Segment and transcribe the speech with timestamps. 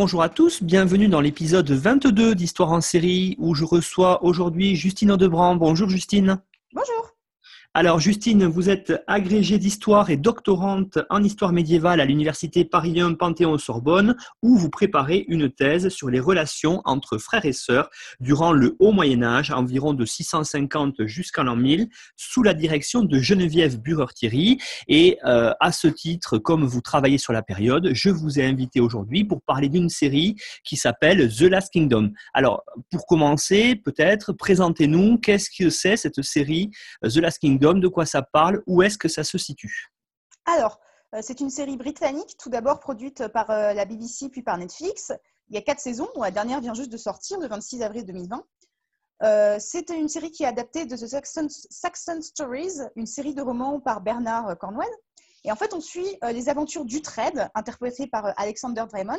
[0.00, 5.10] Bonjour à tous, bienvenue dans l'épisode 22 d'Histoire en série où je reçois aujourd'hui Justine
[5.10, 5.56] Audebrand.
[5.56, 6.38] Bonjour Justine.
[6.72, 7.17] Bonjour.
[7.80, 13.14] Alors Justine, vous êtes agrégée d'histoire et doctorante en histoire médiévale à l'université Paris 1
[13.14, 18.74] Panthéon-Sorbonne où vous préparez une thèse sur les relations entre frères et sœurs durant le
[18.80, 24.58] haut Moyen Âge, environ de 650 jusqu'à l'an 1000, sous la direction de Geneviève Bureur-Thierry.
[24.88, 28.80] Et euh, à ce titre, comme vous travaillez sur la période, je vous ai invité
[28.80, 30.34] aujourd'hui pour parler d'une série
[30.64, 32.10] qui s'appelle The Last Kingdom.
[32.34, 36.72] Alors pour commencer, peut-être, présentez-nous qu'est-ce que c'est cette série
[37.04, 39.90] The Last Kingdom de quoi ça parle, où est-ce que ça se situe?
[40.46, 40.80] Alors,
[41.14, 45.12] euh, c'est une série britannique, tout d'abord produite par euh, la BBC puis par Netflix.
[45.48, 48.04] Il y a quatre saisons, dont la dernière vient juste de sortir le 26 avril
[48.04, 48.44] 2020.
[49.24, 53.80] Euh, c'est une série qui est adaptée de The Saxon, Stories, une série de romans
[53.80, 54.88] par Bernard Cornwell.
[55.44, 59.18] Et en fait, on suit les aventures d'Utred, interprété par Alexander Draymond.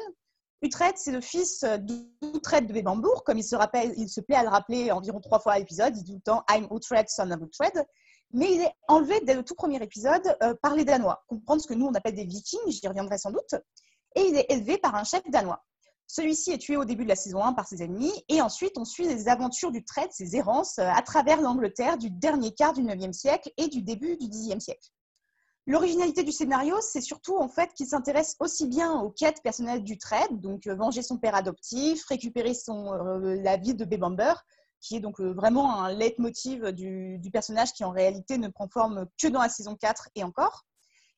[0.61, 4.43] Utred, c'est le fils d'Utred de Bébambourg, comme il se, rappelle, il se plaît à
[4.43, 5.95] le rappeler environ trois fois à l'épisode.
[5.97, 7.85] Il dit tout le temps I'm Utred, son of Utred
[8.31, 11.23] mais il est enlevé dès le tout premier épisode euh, par les Danois.
[11.27, 13.55] Comprendre ce que nous on appelle des Vikings, j'y reviendrai sans doute.
[14.15, 15.63] Et il est élevé par un chef danois.
[16.07, 18.85] Celui-ci est tué au début de la saison 1 par ses ennemis, et ensuite on
[18.85, 22.81] suit les aventures du trait, ses errances euh, à travers l'Angleterre du dernier quart du
[22.81, 24.89] 9e siècle et du début du 10e siècle.
[25.67, 29.99] L'originalité du scénario, c'est surtout en fait qu'il s'intéresse aussi bien aux quêtes personnelles du
[29.99, 34.33] trait, donc euh, venger son père adoptif, récupérer son, la ville de Bébamber,
[34.81, 39.07] qui est donc euh, vraiment un leitmotiv du, personnage qui en réalité ne prend forme
[39.21, 40.65] que dans la saison 4 et encore.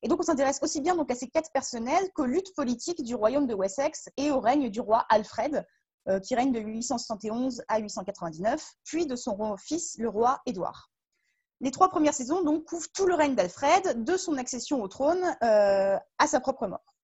[0.03, 3.15] Et donc on s'intéresse aussi bien donc à ses quêtes personnelles qu'aux luttes politiques du
[3.15, 5.65] royaume de Wessex et au règne du roi Alfred,
[6.07, 10.89] euh, qui règne de 871 à 899, puis de son fils, le roi Édouard.
[11.59, 15.23] Les trois premières saisons donc couvrent tout le règne d'Alfred, de son accession au trône
[15.43, 16.95] euh, à sa propre mort.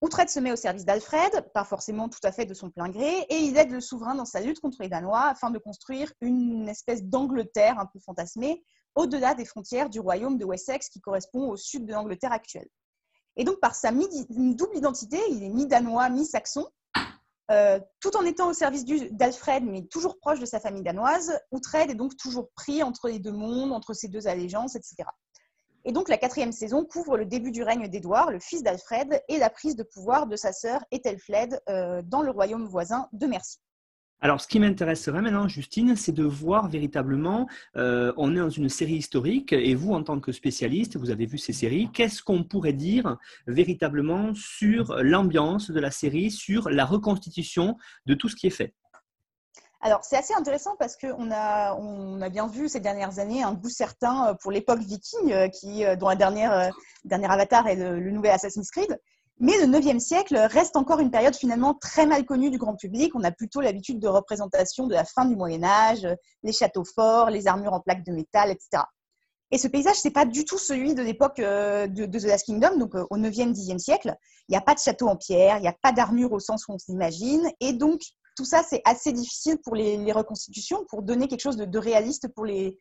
[0.00, 3.26] Outred se met au service d'Alfred, pas forcément tout à fait de son plein gré,
[3.28, 6.68] et il aide le souverain dans sa lutte contre les Danois afin de construire une
[6.68, 8.64] espèce d'Angleterre un peu fantasmée
[8.94, 12.68] au-delà des frontières du royaume de Wessex qui correspond au sud de l'Angleterre actuelle.
[13.36, 16.68] Et donc par sa double identité, il est mi-danois, mi-saxon,
[17.50, 21.90] euh, tout en étant au service d'Alfred, mais toujours proche de sa famille danoise, Outred
[21.90, 25.04] est donc toujours pris entre les deux mondes, entre ces deux allégeances, etc.
[25.84, 29.38] Et donc la quatrième saison couvre le début du règne d'Édouard, le fils d'Alfred, et
[29.38, 33.58] la prise de pouvoir de sa sœur Ethelfled euh, dans le royaume voisin de Mercie.
[34.20, 37.46] Alors, ce qui m'intéresserait maintenant, Justine, c'est de voir véritablement,
[37.76, 41.24] euh, on est dans une série historique, et vous, en tant que spécialiste, vous avez
[41.26, 43.16] vu ces séries, qu'est-ce qu'on pourrait dire
[43.46, 48.74] véritablement sur l'ambiance de la série, sur la reconstitution de tout ce qui est fait?
[49.80, 53.54] Alors, c'est assez intéressant parce qu'on a, on a bien vu ces dernières années un
[53.54, 56.72] goût certain euh, pour l'époque viking, euh, qui, euh, dont la dernière,
[57.04, 58.98] dernier avatar est le, nouvel Assassin's Creed.
[59.40, 63.14] Mais le 9e siècle reste encore une période finalement très mal connue du grand public.
[63.14, 66.08] On a plutôt l'habitude de représentation de la fin du Moyen Âge,
[66.42, 68.82] les châteaux forts, les armures en plaques de métal, etc.
[69.52, 72.96] Et ce paysage, c'est pas du tout celui de l'époque de, The Last Kingdom, donc
[72.96, 74.16] au 9e, 10e siècle.
[74.48, 76.66] Il n'y a pas de château en pierre, il n'y a pas d'armure au sens
[76.66, 77.48] où on s'imagine.
[77.60, 78.00] Et donc,
[78.38, 82.44] tout ça, c'est assez difficile pour les, reconstitutions, pour donner quelque chose de, réaliste pour,
[82.44, 82.78] les,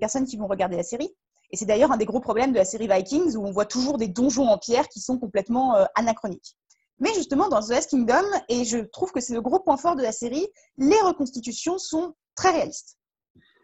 [0.00, 1.14] personnes qui vont regarder la série.
[1.52, 3.98] Et c'est d'ailleurs un des gros problèmes de la série Vikings, où on voit toujours
[3.98, 6.56] des donjons en pierre qui sont complètement euh, anachroniques.
[6.98, 9.94] Mais justement, dans The Last Kingdom, et je trouve que c'est le gros point fort
[9.94, 12.97] de la série, les reconstitutions sont très réalistes.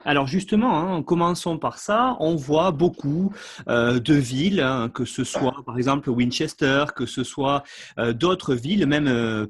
[0.07, 2.17] Alors justement, hein, commençons par ça.
[2.21, 3.33] On voit beaucoup
[3.69, 7.63] euh, de villes, hein, que ce soit par exemple Winchester, que ce soit
[7.99, 9.47] euh, d'autres villes, même euh,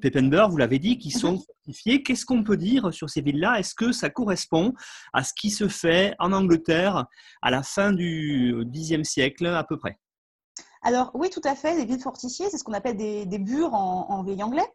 [0.48, 1.38] vous l'avez dit, qui sont mhm.
[1.38, 2.02] fortifiées.
[2.04, 3.58] Qu'est-ce qu'on peut dire sur ces villes-là?
[3.58, 4.74] Est-ce que ça correspond
[5.12, 7.06] à ce qui se fait en Angleterre
[7.42, 9.98] à la fin du Xe siècle à peu près?
[10.82, 13.74] Alors oui, tout à fait, les villes fortifiées, c'est ce qu'on appelle des, des bures
[13.74, 14.66] en, en vieil anglais.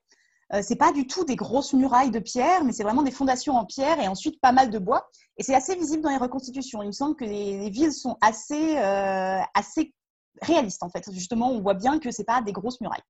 [0.53, 3.55] Euh, c'est pas du tout des grosses murailles de pierre, mais c'est vraiment des fondations
[3.55, 5.07] en pierre et ensuite pas mal de bois.
[5.37, 6.81] Et c'est assez visible dans les reconstitutions.
[6.81, 9.93] Il me semble que les, villes sont assez, euh, assez
[10.41, 11.09] réalistes en fait.
[11.11, 13.03] Justement, on voit bien que c'est pas des grosses murailles.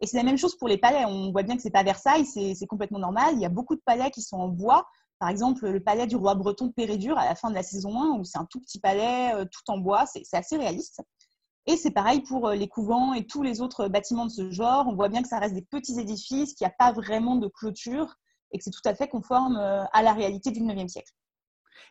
[0.00, 1.04] Et c'est la même chose pour les palais.
[1.06, 3.34] On voit bien que c'est pas Versailles, c'est complètement normal.
[3.34, 4.86] Il y a beaucoup de palais qui sont en bois.
[5.18, 8.18] Par exemple, le palais du roi breton Pérédur à la fin de la saison 1,
[8.18, 11.00] où c'est un tout petit palais, euh, tout en bois, c'est assez réaliste.
[11.66, 14.86] Et c'est pareil pour les couvents et tous les autres bâtiments de ce genre.
[14.88, 17.48] On voit bien que ça reste des petits édifices, qu'il n'y a pas vraiment de
[17.48, 18.14] clôture
[18.52, 21.12] et que c'est tout à fait conforme à la réalité du 9e siècle.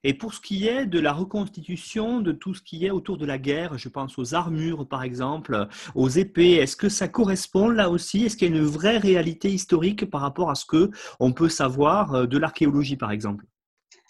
[0.03, 3.25] Et pour ce qui est de la reconstitution de tout ce qui est autour de
[3.25, 7.89] la guerre, je pense aux armures par exemple, aux épées, est-ce que ça correspond là
[7.89, 8.25] aussi?
[8.25, 11.49] Est-ce qu'il y a une vraie réalité historique par rapport à ce que on peut
[11.49, 13.45] savoir euh, de l'archéologie par exemple?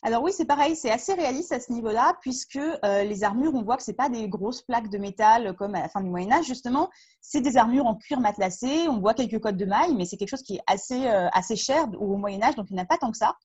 [0.03, 3.63] Alors oui, c'est pareil, c'est assez réaliste à ce niveau-là, puisque euh, les armures, on
[3.63, 6.31] voit que ce pas des grosses plaques de métal comme à la fin du Moyen
[6.31, 6.89] Âge, justement,
[7.21, 10.29] c'est des armures en cuir matelassé, on voit quelques codes de mailles, mais c'est quelque
[10.29, 12.87] chose qui est assez, euh, assez cher au Moyen Âge, donc il n'y en a
[12.87, 13.35] pas tant que ça.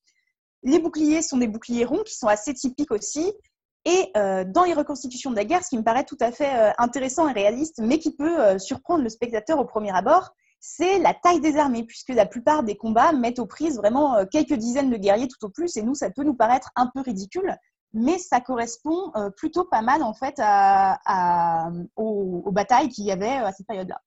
[0.62, 3.32] Les boucliers sont des boucliers ronds qui sont assez typiques aussi.
[3.86, 6.54] Et euh, dans les reconstitutions de la guerre, ce qui me paraît tout à fait
[6.54, 10.98] euh, intéressant et réaliste, mais qui peut euh, surprendre le spectateur au premier abord, c'est
[10.98, 14.90] la taille des armées, puisque la plupart des combats mettent aux prises vraiment quelques dizaines
[14.90, 17.56] de guerriers tout au plus, et nous, ça peut nous paraître un peu ridicule,
[17.92, 20.38] mais ça correspond plutôt pas mal en fait
[21.96, 24.00] aux batailles qu'il y avait à cette période-là.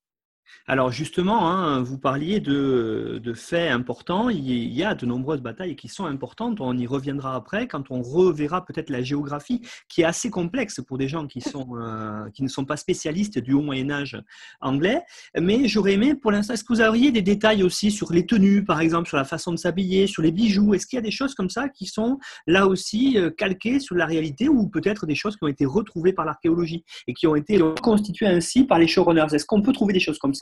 [0.65, 4.29] Alors justement, hein, vous parliez de, faits importants.
[4.29, 6.61] Il y a de nombreuses batailles qui sont importantes.
[6.61, 10.97] On y reviendra après quand on reverra peut-être la géographie qui est assez complexe pour
[10.97, 14.21] des gens qui, euh, ne sont pas spécialistes du haut Moyen Âge
[14.61, 15.01] anglais.
[15.39, 18.63] Mais j'aurais aimé pour l'instant, est-ce que vous auriez des détails aussi sur les tenues,
[18.63, 20.73] par exemple, sur la façon de s'habiller, sur les bijoux?
[20.73, 23.95] Est-ce qu'il y a des choses comme ça qui sont là aussi euh, calquées sur
[23.95, 27.35] la réalité ou peut-être des choses qui ont été retrouvées par l'archéologie et qui ont
[27.35, 29.33] été reconstituées ainsi par les showrunners?
[29.33, 30.32] Est-ce qu'on peut trouver des choses comme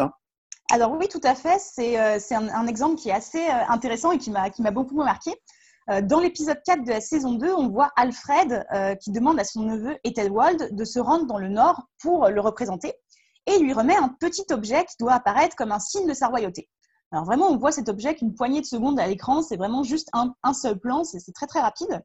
[0.71, 1.59] alors oui, tout à fait.
[1.59, 5.33] C'est euh, un, exemple qui est assez euh, intéressant et qui m'a beaucoup marqué.
[5.89, 8.65] Euh, dans l'épisode 4 de la saison 2, on voit Alfred
[9.01, 12.93] qui demande à son neveu Ethelwald de se rendre dans le nord pour le représenter
[13.47, 16.69] et lui remet un petit objet qui doit apparaître comme un signe de sa royauté.
[17.11, 20.09] Alors vraiment, on voit cet objet qu'une poignée de secondes à l'écran, c'est vraiment juste
[20.13, 22.01] un seul plan, c'est très très rapide.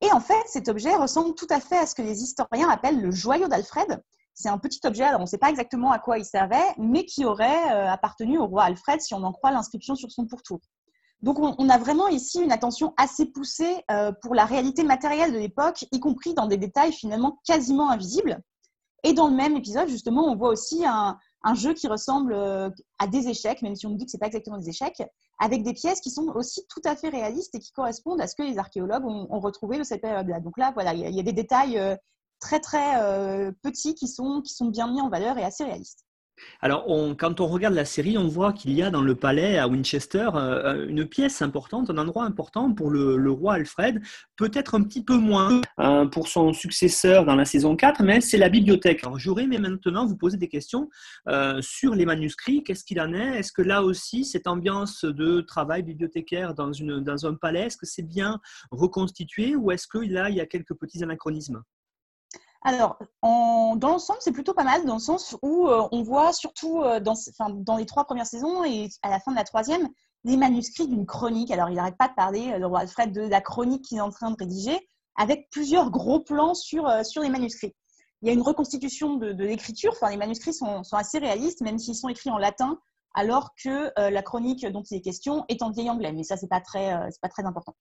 [0.00, 3.02] Et en fait, cet objet ressemble tout à fait à ce que les historiens appellent
[3.02, 4.02] le joyau d'Alfred,
[4.34, 7.24] c'est un petit objet, on ne sait pas exactement à quoi il servait, mais qui
[7.24, 10.60] aurait euh, appartenu au roi Alfred si on en croit l'inscription sur son pourtour.
[11.20, 15.38] Donc on, a vraiment ici une attention assez poussée euh, pour la réalité matérielle de
[15.38, 18.40] l'époque, y compris dans des détails finalement quasiment invisibles.
[19.04, 21.16] Et dans le même épisode, justement, on voit aussi un,
[21.54, 24.20] jeu qui ressemble euh, à des échecs, même si on nous dit que ce n'est
[24.20, 25.00] pas exactement des échecs,
[25.38, 28.34] avec des pièces qui sont aussi tout à fait réalistes et qui correspondent à ce
[28.34, 30.40] que les archéologues ont, retrouvé de cette période-là.
[30.40, 31.80] Donc là, voilà, il y, a des détails
[32.42, 36.04] très très euh, petits qui sont, qui sont bien mis en valeur et assez réalistes.
[36.60, 36.86] Alors,
[37.18, 40.28] quand on regarde la série, on voit qu'il y a dans le palais à Winchester
[40.34, 44.02] euh, une pièce importante, un endroit important pour le, roi Alfred,
[44.36, 48.38] peut-être un petit peu moins euh, pour son successeur dans la saison 4, mais c'est
[48.38, 49.04] la bibliothèque.
[49.04, 50.88] Alors, j'aurais mais maintenant vous poser des questions
[51.60, 52.64] sur les manuscrits.
[52.64, 53.38] Qu'est-ce qu'il en est?
[53.38, 57.76] Est-ce que là aussi, cette ambiance de travail bibliothécaire dans, une, dans un palais, est-ce
[57.76, 58.40] que c'est bien
[58.72, 61.62] reconstitué ou est-ce que là, il y a quelques petits anachronismes?
[62.64, 66.82] Alors, dans l'ensemble, c'est plutôt pas mal, dans le sens où euh, on voit surtout
[66.82, 69.88] euh, dans, les trois premières saisons et à la fin de la troisième,
[70.24, 71.50] les manuscrits d'une chronique.
[71.50, 74.02] Alors, il n'arrête pas de parler, euh, le roi Alfred, de la chronique qu'il est
[74.02, 74.78] en train de rédiger,
[75.16, 77.74] avec plusieurs gros plans sur, sur les manuscrits.
[78.22, 81.96] Il y a une reconstitution de, l'écriture, enfin, les manuscrits sont, assez réalistes, même s'ils
[81.96, 82.78] sont écrits en latin,
[83.14, 86.12] alors que la chronique dont il est question est en vieil anglais.
[86.12, 87.74] Mais ça, ce n'est pas, très, pas très important.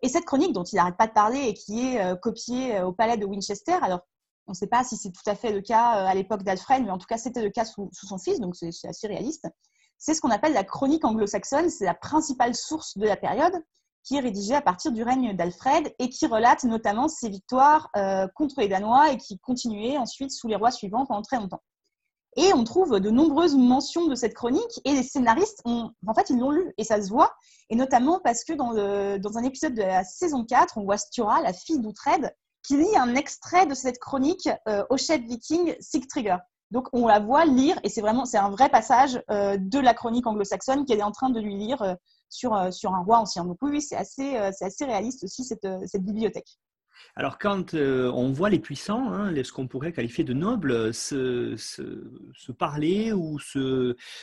[0.00, 3.18] Et cette chronique dont il n'arrête pas de parler et qui est copiée au palais
[3.18, 4.00] de Winchester, alors
[4.50, 6.82] on ne sait pas si c'est tout à fait le cas euh, à l'époque d'Alfred,
[6.82, 9.46] mais en tout cas, c'était le cas sous, son fils, donc c'est assez réaliste.
[9.96, 11.70] C'est ce qu'on appelle la chronique anglo-saxonne.
[11.70, 13.52] C'est la principale source de la période
[14.02, 18.26] qui est rédigée à partir du règne d'Alfred et qui relate notamment ses victoires euh,
[18.34, 21.62] contre les Danois et qui continuait ensuite sous les rois suivants pendant très longtemps.
[22.36, 26.30] Et on trouve de nombreuses mentions de cette chronique et les scénaristes, ont, en fait,
[26.30, 27.32] ils l'ont lu et ça se voit.
[27.68, 31.52] Et notamment parce que dans, un épisode de la saison 4, on voit Stura, la
[31.52, 36.36] fille d'Outred, qui lit un extrait de cette chronique euh, au chef viking Sigtrigger.
[36.70, 39.92] Donc on la voit lire et c'est vraiment c'est un vrai passage euh, de la
[39.92, 41.94] chronique anglo-saxonne qu'elle est en train de lui lire euh,
[42.28, 43.44] sur, sur un roi ancien.
[43.44, 46.58] Donc oui, c'est assez, c'est assez réaliste aussi cette, cette bibliothèque.
[47.16, 51.56] Alors quand euh, on voit les puissants, hein, ce qu'on pourrait qualifier de nobles, se,
[52.58, 53.38] parler ou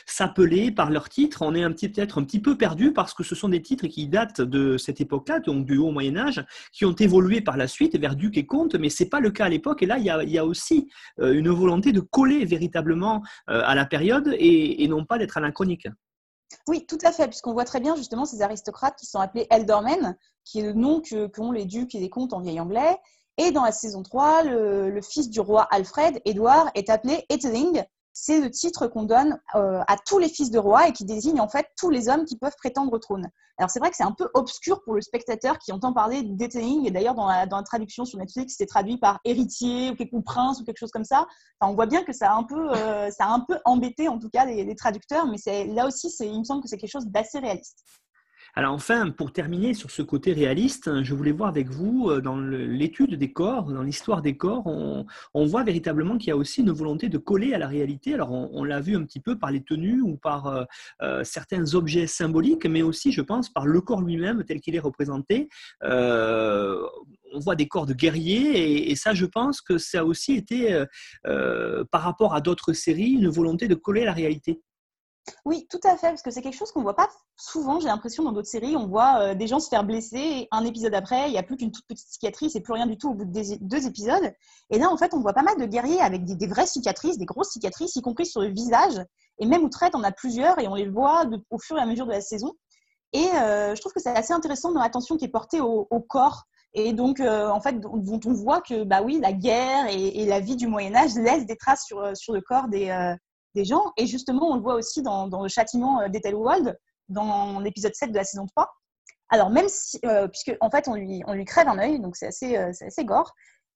[0.06, 3.22] s'appeler par leur titre, on est un petit, peut-être un petit peu perdu parce que
[3.22, 6.84] ce sont des titres qui datent de cette époque-là, donc du haut Moyen Âge, qui
[6.84, 9.48] ont évolué par la suite vers duc et comte, mais c'est pas le cas à
[9.48, 9.82] l'époque.
[9.82, 10.88] Et là, il y a, aussi
[11.20, 15.36] euh, une volonté de coller véritablement euh, à la période et, et non pas d'être
[15.36, 15.88] anachronique.
[16.66, 20.16] Oui, tout à fait, puisqu'on voit très bien justement ces aristocrates qui sont appelés eldormen,
[20.44, 21.02] qui est le nom
[21.34, 22.96] qu'ont les ducs et les comtes en vieil anglais.
[23.36, 27.84] Et dans la saison 3, le, fils du roi Alfred, Édouard, est appelé Etheling,
[28.20, 31.40] c'est le titre qu'on donne euh, à tous les fils de roi et qui désigne
[31.40, 33.28] en fait tous les hommes qui peuvent prétendre au trône.
[33.58, 36.86] Alors c'est vrai que c'est un peu obscur pour le spectateur qui entend parler d'étailing
[36.86, 40.78] et d'ailleurs dans la, traduction sur Netflix c'est traduit par héritier ou, prince ou quelque
[40.78, 41.26] chose comme ça.
[41.60, 44.08] Enfin, on voit bien que ça a un peu, euh, ça a un peu embêté
[44.08, 46.90] en tout cas les, les traducteurs, mais là aussi il me semble que c'est quelque
[46.90, 47.84] chose d'assez réaliste.
[48.54, 52.38] Alors enfin, pour terminer sur ce côté réaliste, je voulais voir avec vous, euh, dans
[52.38, 55.06] l'étude des corps, dans l'histoire des corps, on,
[55.46, 58.14] voit véritablement qu'il y a aussi une volonté de coller à la réalité.
[58.14, 60.64] Alors on, l'a vu un petit peu par les tenues ou par euh,
[61.02, 64.80] euh, certains objets symboliques, mais aussi, je pense, par le corps lui-même tel qu'il est
[64.80, 65.48] représenté.
[65.82, 70.84] on voit des corps de guerriers et, ça, je pense que ça a aussi été,
[71.24, 74.60] par rapport à d'autres séries, une volonté de coller à la réalité.
[75.44, 77.88] Oui, tout à fait, parce que c'est quelque chose qu'on ne voit pas souvent, j'ai
[77.88, 78.76] l'impression, dans d'autres séries.
[78.76, 81.42] On voit euh, des gens se faire blesser, et un épisode après, il n'y a
[81.42, 84.32] plus qu'une toute petite cicatrice et plus rien du tout au bout de deux épisodes.
[84.70, 87.26] Et là, en fait, on voit pas mal de guerriers avec des, vraies cicatrices, des
[87.26, 89.00] grosses cicatrices, y compris sur le visage.
[89.38, 92.06] Et même Outrette on a plusieurs et on les voit au fur et à mesure
[92.06, 92.54] de la saison.
[93.12, 96.44] Et euh, je trouve que c'est assez intéressant dans l'attention qui est portée au, corps.
[96.74, 100.40] Et donc, euh, en fait, dont on voit que, bah oui, la guerre et, la
[100.40, 102.90] vie du Moyen-Âge laissent des traces sur le corps des,
[103.54, 103.92] des gens.
[103.96, 106.78] Et justement, on le voit aussi dans, le châtiment euh, d'Ethelwald,
[107.08, 108.70] dans l'épisode 7 de la saison 3.
[109.30, 112.56] Alors, même si, euh, puisque en fait, on lui, crève un œil, donc c'est assez,
[112.56, 113.32] euh, gore.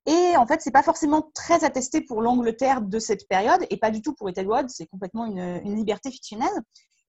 [0.06, 3.90] Et en fait, c'est pas forcément très attesté pour l'Angleterre de cette période, et pas
[3.90, 6.50] du tout pour Ethelwald, c'est complètement une, liberté fictionnelle.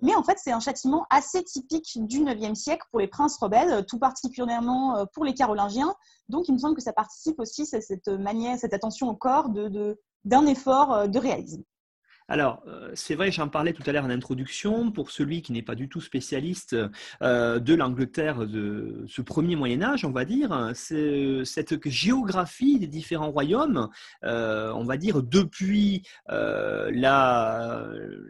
[0.01, 3.86] Mais en fait, c'est un châtiment assez typique du 9e siècle pour les princes rebelles,
[3.86, 5.96] tout particulièrement pour les Carolingiens.
[6.27, 9.50] Donc, il me semble que ça participe aussi à cette manière, cette attention au corps
[9.50, 11.63] d'un effort de réalisme.
[12.30, 15.62] Alors, euh, c'est vrai, j'en parlais tout à l'heure en introduction, pour celui qui n'est
[15.62, 16.75] pas du tout spécialiste
[17.22, 23.32] euh, de l'Angleterre de ce premier Moyen Âge, on va dire, cette géographie des différents
[23.32, 23.89] royaumes,
[24.24, 27.86] euh, on va dire depuis la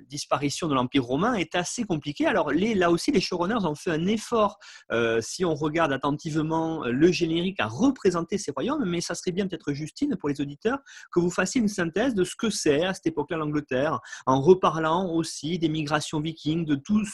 [0.10, 2.26] disparition de l'Empire romain, est assez compliquée.
[2.26, 4.58] Alors là aussi, les showrunners ont fait un effort,
[5.20, 9.74] si on regarde attentivement le générique, à représenter ces royaumes, mais ça serait bien peut-être,
[9.74, 10.80] Justine, pour les auditeurs,
[11.12, 13.84] que vous fassiez une synthèse de ce que c'est à cette époque-là l'Angleterre
[14.26, 17.08] en reparlant aussi des migrations vikings, de tous,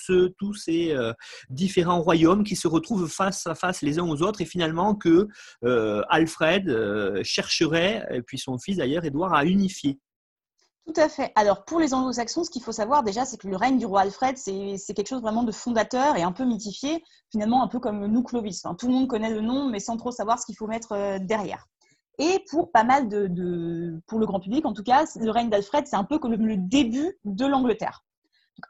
[0.56, 1.14] ces euh,
[1.50, 5.28] différents royaumes qui se retrouvent face à face les uns aux autres et finalement que
[5.64, 10.00] euh, Alfred euh, chercherait, et puis son fils d'ailleurs, Édouard, à unifier.
[10.86, 11.32] Tout à fait.
[11.36, 14.02] Alors pour les anglo-saxons, ce qu'il faut savoir déjà, c'est que le règne du roi
[14.02, 18.08] Alfred, c'est quelque chose vraiment de fondateur et un peu mythifié, finalement un peu comme
[18.08, 18.64] nous Clovis.
[18.78, 21.68] tout le monde connaît le nom, mais sans trop savoir ce qu'il faut mettre derrière.
[22.20, 25.88] Et pour pas mal de, pour le grand public, en tout cas, le règne d'Alfred,
[25.88, 28.04] c'est un peu comme le début de l'Angleterre.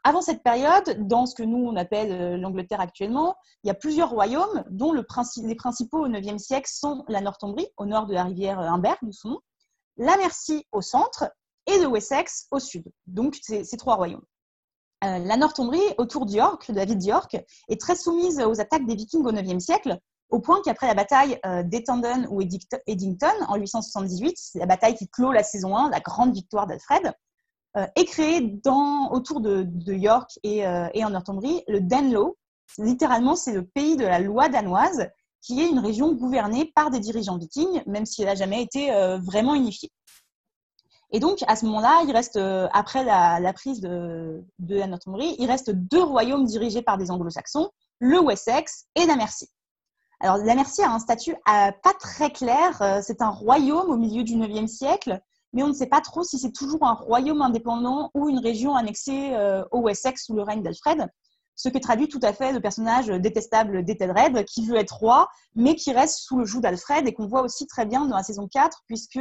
[0.04, 3.74] Avant cette période, dans ce que nous on appelle euh, l'Angleterre actuellement, il y a
[3.74, 5.04] plusieurs royaumes, dont le
[5.42, 9.12] les principaux au IXe siècle sont la Northumbrie, au nord de la rivière Humber, nous
[9.12, 9.40] son
[9.96, 11.30] la Mercie au centre
[11.66, 12.84] et le Wessex au sud.
[13.06, 14.24] Donc ces trois royaumes.
[15.04, 17.34] Euh, la Northumbrie, autour d'York, de la ville d'York,
[17.68, 19.98] est très soumise aux attaques des Vikings au IXe siècle,
[20.30, 25.08] au point qu'après la bataille euh, d'Ettendon ou Eddington en 878, c'est la bataille qui
[25.08, 27.12] clôt la saison 1, la grande victoire d'Alfred,
[27.76, 32.36] euh, est créé dans, autour de, York euh, et, en Northumbrie le Danelaw.
[32.78, 35.08] Littéralement, c'est le pays de la loi danoise,
[35.42, 38.90] qui est une région gouvernée par des dirigeants vikings, même si elle n'a jamais été
[39.24, 39.90] vraiment unifiée.
[41.10, 42.38] Et donc, à ce moment-là, il reste,
[42.72, 48.20] après la, prise de, la Northumbrie, il reste deux royaumes dirigés par des anglo-saxons, le
[48.20, 49.48] Wessex et la Mercie.
[50.22, 52.80] Alors, la Mercie a un statut euh, pas très clair.
[52.82, 55.18] Euh, c'est un royaume au milieu du IXe siècle,
[55.54, 58.74] mais on ne sait pas trop si c'est toujours un royaume indépendant ou une région
[58.74, 61.08] annexée euh, au Wessex sous le règne d'Alfred.
[61.56, 65.74] Ce que traduit tout à fait le personnage détestable d'Ethelred, qui veut être roi, mais
[65.74, 68.46] qui reste sous le joug d'Alfred et qu'on voit aussi très bien dans la saison
[68.46, 69.20] 4, puisque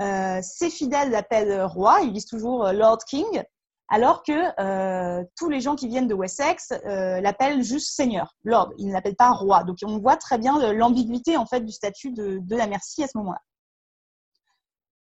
[0.00, 3.44] ses fidèles l'appellent roi, ils disent toujours Lord King,
[3.88, 8.72] alors que euh, tous les gens qui viennent de Wessex euh, l'appellent juste seigneur, lord,
[8.76, 9.64] ils ne l'appellent pas roi.
[9.64, 13.16] Donc on voit très bien l'ambiguïté en fait du statut de, la Mercie à ce
[13.18, 13.40] moment-là.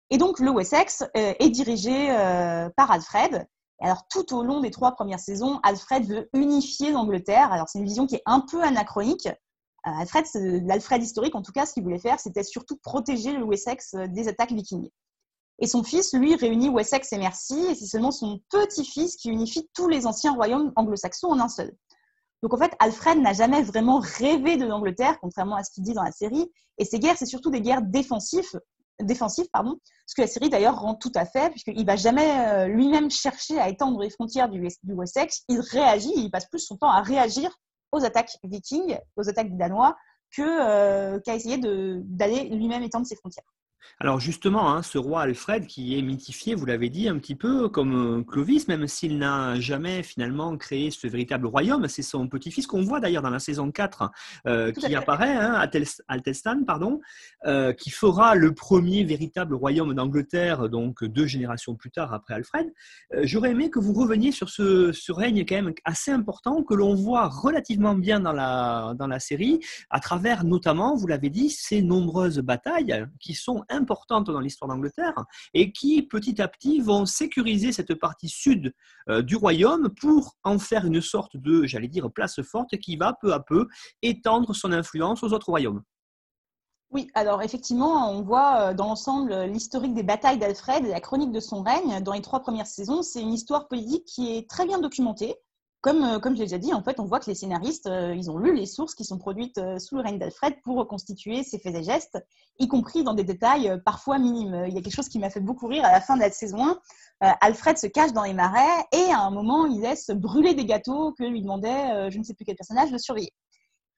[0.10, 2.08] Et donc le Wessex euh, est dirigé
[2.76, 3.46] par Alfred.
[3.80, 7.52] alors tout au long des trois premières saisons, Alfred veut unifier l'Angleterre.
[7.52, 9.30] Alors c'est une vision qui est un peu anachronique.
[9.84, 10.26] Alfred,
[10.66, 14.28] l'Alfred historique en tout cas, ce qu'il voulait faire, c'était surtout protéger le Wessex des
[14.30, 14.90] attaques vikings.
[15.60, 19.70] Et son fils, lui, réunit Wessex et Mercie, et c'est seulement son petit-fils qui unifie
[19.74, 21.74] tous les anciens royaumes anglo-saxons en un seul.
[22.42, 25.94] Donc en fait, Alfred n'a jamais vraiment rêvé de l'Angleterre, contrairement à ce qu'il dit
[25.94, 28.50] dans la série, et ces guerres, c'est surtout des guerres défensives,
[29.54, 33.10] pardon, ce que la série d'ailleurs rend tout à fait, puisqu'il va jamais euh, lui-même
[33.10, 37.02] chercher à étendre les frontières du, Wessex, il réagit, il passe plus son temps à
[37.02, 37.56] réagir
[37.94, 39.96] aux attaques vikings, aux attaques Danois,
[40.40, 43.46] euh, qu'à essayer d'aller lui-même étendre ses frontières.
[44.00, 47.70] Alors justement, hein, ce roi Alfred qui est mythifié, vous l'avez dit un petit peu
[47.70, 52.68] comme euh, Clovis, même s'il n'a jamais finalement créé ce véritable royaume, c'est son petit-fils
[52.68, 54.12] qu'on voit d'ailleurs dans la saison 4
[54.48, 55.68] euh, qui apparaît, hein,
[56.08, 57.00] Altestan, pardon,
[57.46, 62.74] euh, qui fera le premier véritable royaume d'Angleterre, donc deux générations plus tard après Alfred.
[63.22, 67.28] J'aurais aimé que vous reveniez sur ce, règne quand même assez important que l'on voit
[67.28, 69.60] relativement bien dans la, dans la série,
[69.90, 75.16] à travers notamment, vous l'avez dit, ces nombreuses batailles qui sont importantes dans l'histoire d'Angleterre
[75.54, 78.74] et qui, petit à petit, vont sécuriser cette partie sud
[79.10, 83.14] euh, du royaume pour en faire une sorte de, j'allais dire, place forte qui va
[83.20, 83.68] peu à peu
[84.02, 85.84] étendre son influence aux autres royaumes.
[86.92, 91.32] Oui, alors effectivement, on voit euh, dans l'ensemble l'historique des batailles d'Alfred et la chronique
[91.32, 93.02] de son règne dans les trois premières saisons.
[93.02, 95.36] C'est une histoire politique qui est très bien documentée,
[95.84, 98.16] comme, euh, comme je l'ai déjà dit, en fait, on voit que les scénaristes, euh,
[98.16, 101.44] ils ont lu les sources qui sont produites euh, sous le règne d'Alfred pour reconstituer
[101.44, 102.26] ses faits et gestes,
[102.58, 104.64] y compris dans des détails parfois minimes.
[104.70, 106.32] Il y a quelque chose qui m'a fait beaucoup rire à la fin de la
[106.32, 106.66] saison
[107.20, 107.36] 1.
[107.42, 111.12] Alfred se cache dans les marais et à un moment, il laisse brûler des gâteaux
[111.14, 113.34] que lui demandait je ne sais plus quel personnage de surveiller.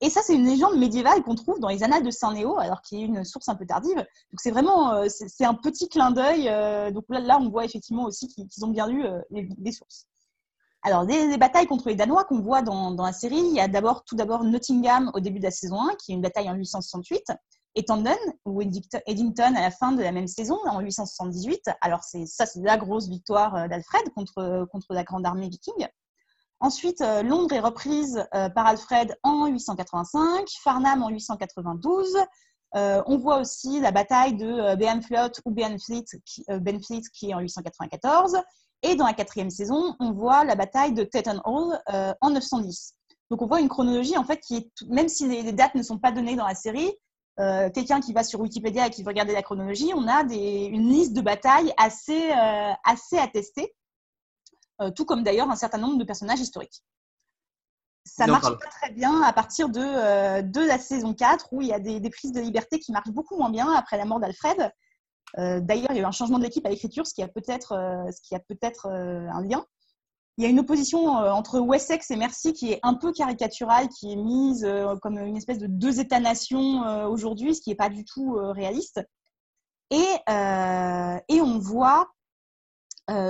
[0.02, 3.00] Et ça, c'est une légende médiévale qu'on trouve dans les annales de Saint-Néo, alors qu'il
[3.00, 3.98] y a une source un peu tardive.
[3.98, 6.46] Donc c'est vraiment, c'est un petit clin d'œil.
[6.94, 10.08] donc là, on voit effectivement aussi qu'ils ont bien lu les sources.
[10.86, 13.68] Alors, des, batailles contre les Danois qu'on voit dans, la série, il y a
[14.06, 17.24] tout d'abord Nottingham au début de la saison 1, qui est une bataille en 868,
[17.74, 18.16] et Tandon
[18.46, 21.72] ou Eddington à la fin de la même saison, en 878.
[21.82, 25.88] Alors, ça, c'est la grosse victoire euh, d'Alfred contre, contre la grande armée viking.
[26.60, 32.16] Ensuite, euh, Londres est reprise euh, par Alfred en 885, Farnham en 892.
[32.76, 38.38] on voit aussi la bataille de Benfleet ou Benfleet qui est en 894.
[38.86, 42.94] Et dans la quatrième saison, on voit la bataille de Tetton Hall euh, en 910.
[43.32, 45.98] Donc on voit une chronologie en fait qui est, même si les, dates ne sont
[45.98, 46.94] pas données dans la série,
[47.40, 50.88] euh, quelqu'un qui va sur Wikipédia et qui veut regarder la chronologie, on a une
[50.88, 53.74] liste de batailles assez, euh, assez attestée,
[54.96, 56.84] tout comme d'ailleurs un certain nombre de personnages historiques.
[58.04, 61.74] Ça marche pas très bien à partir de, de la saison 4 où il y
[61.74, 64.72] a des, des, prises de liberté qui marchent beaucoup moins bien après la mort d'Alfred.
[65.38, 67.28] Euh, d'ailleurs, il y a eu un changement de l'équipe à l'écriture, ce qui a
[67.28, 69.66] peut-être euh, euh, un lien.
[70.38, 74.12] Il y a une opposition entre Wessex et Mercy qui est un peu caricaturale, qui
[74.12, 74.68] est mise
[75.02, 79.00] comme une espèce de deux États-nations aujourd'hui, ce qui n'est pas du tout réaliste.
[79.92, 82.10] Et, et, on voit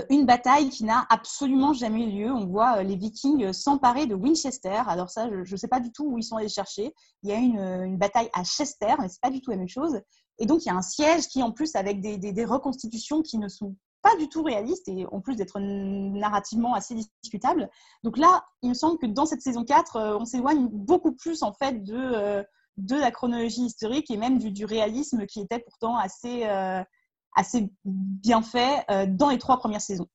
[0.10, 2.32] une bataille qui n'a absolument jamais eu lieu.
[2.32, 4.82] On voit les Vikings s'emparer de Winchester.
[4.88, 6.92] Alors ça, je ne sais pas du tout où ils sont allés chercher.
[7.22, 9.58] Il y a une, une bataille à Chester, mais ce n'est pas du tout la
[9.58, 10.02] même chose.
[10.40, 13.48] Et donc, il y a un siège qui, en plus, avec des, reconstitutions qui ne
[13.48, 17.70] sont pas du tout réalistes et en plus d'être narrativement assez discutables.
[18.04, 21.42] Donc là, il me semble que dans cette saison 4, euh, on s'éloigne beaucoup plus
[21.42, 22.44] en fait de, euh,
[22.78, 26.84] de la chronologie historique et même du, réalisme qui était pourtant assez, euh,
[27.36, 30.08] assez bien fait dans les trois premières saisons.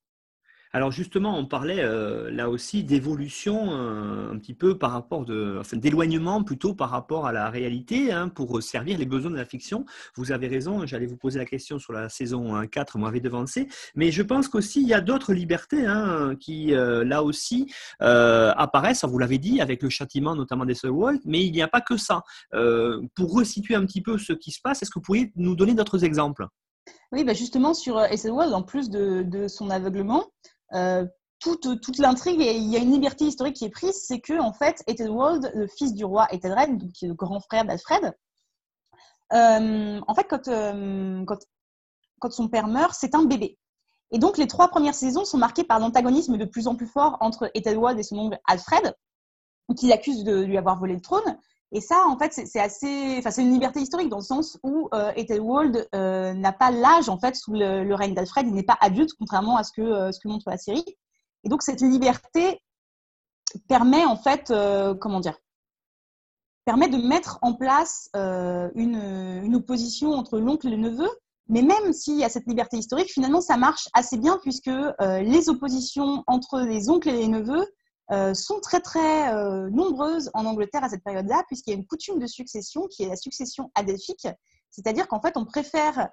[0.73, 5.57] Alors justement, on parlait euh, là aussi d'évolution euh, un petit peu par rapport de,
[5.59, 9.45] enfin, d'éloignement plutôt par rapport à la réalité hein, pour servir les besoins de la
[9.45, 9.85] fiction.
[10.15, 13.69] Vous avez raison, j'allais vous poser la question sur la saison 4, vous m'avez devancé,
[13.97, 19.05] mais je pense qu'aussi il y a d'autres libertés hein, qui euh, là aussi apparaissent,
[19.05, 20.75] vous l'avez dit, avec le châtiment notamment des
[21.25, 22.23] mais il n'y a pas que ça.
[23.15, 25.75] pour resituer un petit peu ce qui se passe, est-ce que vous pourriez nous donner
[25.75, 26.47] d'autres exemples?
[27.13, 30.60] Oui, bah justement, sur World, en plus de, son aveuglement, euh,
[31.41, 34.39] toute, toute l'intrigue, et il y a une liberté historique qui est prise, c'est que
[34.39, 38.15] en fait, Ethelwald, le fils du roi Ethelred, qui est le grand frère d'Alfred,
[39.33, 41.39] euh, en fait, quand, euh, quand,
[42.19, 43.59] quand, son père meurt, c'est un bébé.
[44.13, 47.17] Et donc, les trois premières saisons sont marquées par l'antagonisme de plus en plus fort
[47.21, 48.95] entre Ethelwald et son oncle Alfred,
[49.77, 51.39] qui l'accuse de lui avoir volé le trône.
[51.73, 54.89] Et ça, en fait, c'est assez, enfin, c'est une liberté historique dans le sens où
[54.93, 58.79] euh, Ethelwald euh, n'a pas l'âge en fait sous le, règne d'Alfred, il n'est pas
[58.81, 60.85] adulte contrairement à ce que euh, ce que montre la série.
[61.45, 62.61] Et donc cette liberté
[63.69, 65.39] permet en fait, euh, comment dire,
[66.65, 71.09] permet de mettre en place une, opposition entre l'oncle et le neveu.
[71.49, 75.49] Mais même s'il y a cette liberté historique, finalement, ça marche assez bien puisque les
[75.49, 77.67] oppositions entre les oncles et les neveux
[78.13, 81.87] euh, sont très très euh, nombreuses en Angleterre à cette période-là, puisqu'il y a une
[81.87, 84.27] coutume de succession qui est la succession adelphique,
[84.71, 86.09] c'est-à-dire qu'en fait on préfère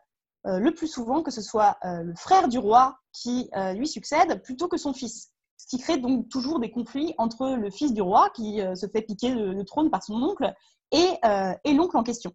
[0.46, 4.68] euh, le plus souvent que ce soit le frère du roi qui lui succède plutôt
[4.68, 5.32] que son fils.
[5.58, 9.02] Ce qui crée donc toujours des conflits entre le fils du roi qui se fait
[9.02, 10.54] piquer le, trône par son oncle
[10.92, 11.20] et,
[11.64, 12.32] et l'oncle en question.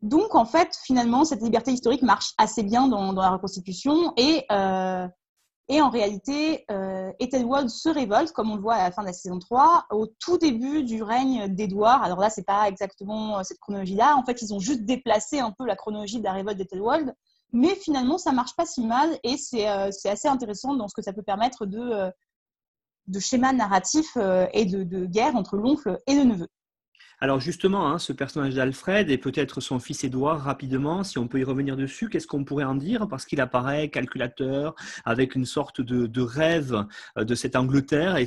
[0.00, 4.46] Donc, en fait, finalement, cette liberté historique marche assez bien dans, dans la reconstitution et,
[5.72, 9.06] Et en réalité, euh, Ethelwald se révolte, comme on le voit à la fin de
[9.06, 12.02] la saison 3, au tout début du règne d'Édouard.
[12.02, 14.14] Alors là, c'est pas exactement euh, cette chronologie-là.
[14.18, 17.14] En fait, ils ont juste déplacé un peu la chronologie de la révolte d'Ethelwald.
[17.54, 21.00] Mais finalement, ça marche pas si mal et c'est euh, assez intéressant dans ce que
[21.00, 22.12] ça peut permettre de,
[23.54, 26.48] narratifs euh, et de, de guerre entre l'oncle et le neveu.
[27.22, 31.38] Alors justement, hein, ce personnage d'Alfred et peut-être son fils Édouard, rapidement, si on peut
[31.38, 33.06] y revenir dessus, qu'est-ce qu'on pourrait en dire?
[33.06, 36.84] Parce qu'il apparaît calculateur, avec une sorte de, rêve
[37.16, 38.26] euh, de cette Angleterre et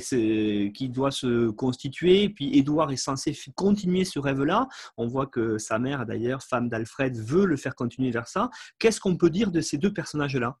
[0.72, 2.30] qui doit se constituer.
[2.30, 4.66] Puis Édouard est censé continuer ce rêve-là.
[4.96, 8.48] On voit que sa mère, d'ailleurs, femme d'Alfred, veut le faire continuer vers ça.
[8.78, 10.56] Qu'est-ce qu'on peut dire de ces deux personnages-là?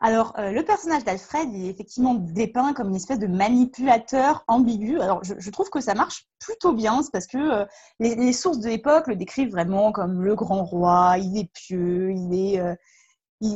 [0.00, 5.00] Alors, euh, le personnage d'Alfred est effectivement dépeint comme une espèce de manipulateur ambigu.
[5.00, 7.64] Alors, je, trouve que ça marche plutôt bien, parce que euh,
[7.98, 12.32] les, sources de l'époque le décrivent vraiment comme le grand roi, il est pieux, il
[12.32, 12.60] est...
[12.60, 12.76] Euh,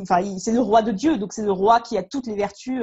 [0.01, 2.81] enfin, c'est le roi de Dieu, donc c'est le roi qui a toutes les vertus,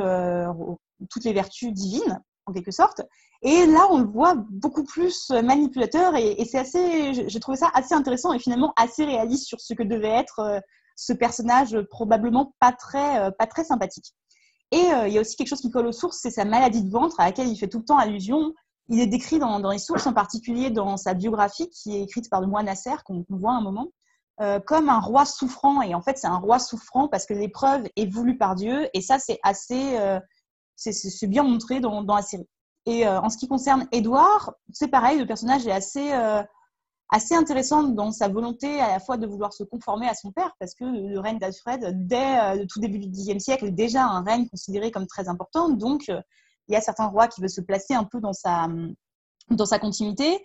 [1.10, 3.02] toutes les vertus divines, en quelque sorte.
[3.42, 7.28] Et là, on le voit beaucoup plus manipulateur, et, et c'est assez...
[7.28, 10.62] J'ai trouvé ça assez intéressant et finalement assez réaliste sur ce que devait être
[10.96, 14.14] ce personnage probablement pas très, euh, pas très sympathique.
[14.70, 16.84] Et euh, il y a aussi quelque chose qui colle aux sources, c'est sa maladie
[16.84, 18.54] de ventre à laquelle il fait tout le temps allusion.
[18.88, 22.40] Il est décrit dans, les sources, en particulier dans sa biographie qui est écrite par
[22.40, 23.88] le moine Nasser, qu'on voit un moment,
[24.40, 25.82] euh, comme un roi souffrant.
[25.82, 28.88] Et en fait, c'est un roi souffrant parce que l'épreuve est voulue par Dieu.
[28.94, 29.96] Et ça, c'est assez,
[30.76, 32.48] c'est bien montré dans, dans, la série.
[32.86, 36.12] Et en ce qui concerne Édouard, c'est pareil, le personnage est assez
[37.10, 40.54] assez intéressante dans sa volonté à la fois de vouloir se conformer à son père,
[40.58, 44.04] parce que le règne d'Alfred, dès euh, le tout début du Xe siècle, est déjà
[44.04, 45.70] un règne considéré comme très important.
[45.70, 46.20] Donc, euh,
[46.68, 48.68] il y a certains rois qui veulent se placer un peu dans sa,
[49.50, 50.40] dans sa continuité.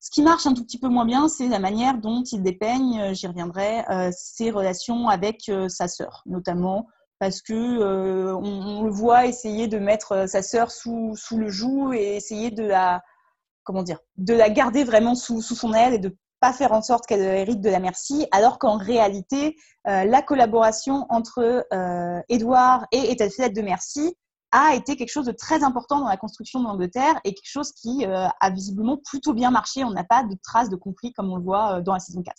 [0.00, 3.00] Ce qui marche un tout petit peu moins bien, c'est la manière dont il dépeigne,
[3.00, 6.86] euh, j'y reviendrai, ses relations avec sa sœur, notamment
[7.20, 12.14] parce que on, le voit essayer de mettre sa sœur sous, sous le joug et
[12.14, 13.02] essayer de la
[13.68, 17.04] comment dire, de la garder vraiment sous, son aile et de pas faire en sorte
[17.06, 23.12] qu'elle hérite de la merci, alors qu'en réalité, euh, la collaboration entre euh, Édouard et
[23.12, 24.16] Ethelflaed de Merci
[24.52, 27.72] a été quelque chose de très important dans la construction de l'Angleterre et quelque chose
[27.72, 29.84] qui euh, a visiblement plutôt bien marché.
[29.84, 32.34] On n'a pas de traces de conflit comme on le voit dans la saison 4.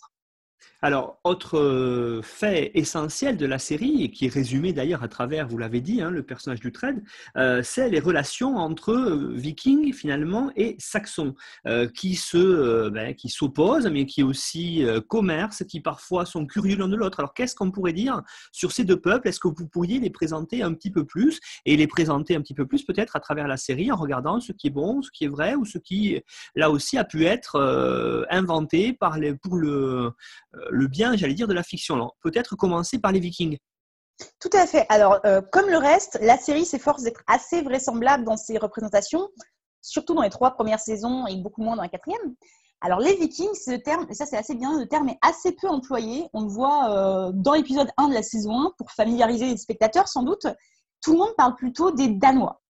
[0.82, 5.46] Alors, autre euh, fait essentiel de la série, et qui est résumé d'ailleurs à travers,
[5.46, 7.02] vous l'avez dit, hein, le personnage du trade,
[7.36, 11.34] euh, c'est les relations entre euh, vikings finalement et saxons,
[11.94, 16.96] qui se, ben, qui s'opposent, mais qui aussi commercent, qui parfois sont curieux l'un de
[16.96, 17.20] l'autre.
[17.20, 19.28] Alors, qu'est-ce qu'on pourrait dire sur ces deux peuples?
[19.28, 22.54] Est-ce que vous pourriez les présenter un petit peu plus et les présenter un petit
[22.54, 25.24] peu plus peut-être à travers la série en regardant ce qui est bon, ce qui
[25.24, 26.20] est vrai ou ce qui
[26.54, 30.12] là aussi a pu être inventé par les, pour le
[30.70, 32.10] le bien, j'allais dire, de la fiction.
[32.22, 33.58] Peut-être commencer par les Vikings.
[34.40, 34.86] Tout à fait.
[34.88, 39.28] Alors, euh, comme le reste, la série s'efforce d'être assez vraisemblable dans ses représentations,
[39.80, 42.34] surtout dans les trois premières saisons et beaucoup moins dans la quatrième.
[42.82, 45.68] Alors, les Vikings, ce terme, et ça c'est assez bien, le terme est assez peu
[45.68, 46.28] employé.
[46.32, 50.08] On le voit euh, dans l'épisode 1 de la saison 1 pour familiariser les spectateurs,
[50.08, 50.46] sans doute.
[51.02, 52.60] Tout le monde parle plutôt des Danois.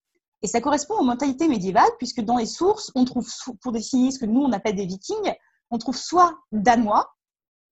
[0.41, 3.27] Et ça correspond aux mentalités médiévales, puisque dans les sources, on trouve,
[3.61, 5.33] pour définir ce que nous on appelle des Vikings,
[5.69, 7.09] on trouve soit Danois,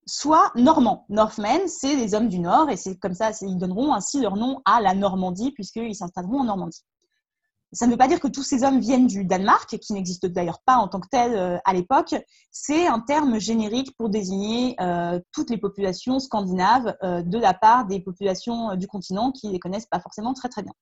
[0.05, 1.05] soit normands.
[1.09, 4.61] Northmen, c'est les hommes du Nord, et c'est comme ça, ils donneront ainsi leur nom
[4.65, 6.83] à la Normandie, puisqu'ils s'installeront en Normandie.
[7.71, 10.61] Ça ne veut pas dire que tous ces hommes viennent du Danemark, qui n'existe d'ailleurs
[10.65, 12.15] pas en tant que tel euh, à l'époque.
[12.51, 17.85] C'est un terme générique pour désigner euh, toutes les populations scandinaves euh, de la part
[17.85, 20.73] des populations du continent qui ne les connaissent pas forcément très très bien.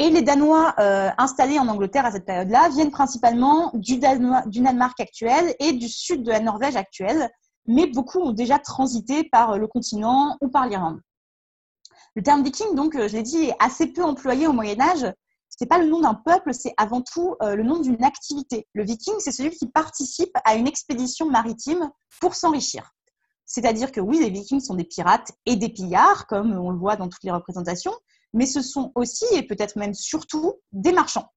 [0.00, 0.76] Et les Danois
[1.18, 3.98] installés en Angleterre à cette période-là viennent principalement du,
[4.46, 7.28] du Danemark actuel et du sud de la Norvège actuelle,
[7.68, 11.00] mais beaucoup ont déjà transité par le continent ou par l'Irlande.
[12.16, 15.06] Le terme viking, donc, euh, je l'ai dit, est assez peu employé au Moyen Âge.
[15.50, 18.66] Ce n'est pas le nom d'un peuple, c'est avant tout euh, le nom d'une activité.
[18.72, 22.90] Le viking, c'est celui qui participe à une expédition maritime pour s'enrichir.
[23.44, 26.96] C'est-à-dire que oui, les vikings sont des pirates et des pillards, comme on le voit
[26.96, 27.94] dans toutes les représentations,
[28.32, 31.30] mais ce sont aussi, et peut-être même surtout, des marchands.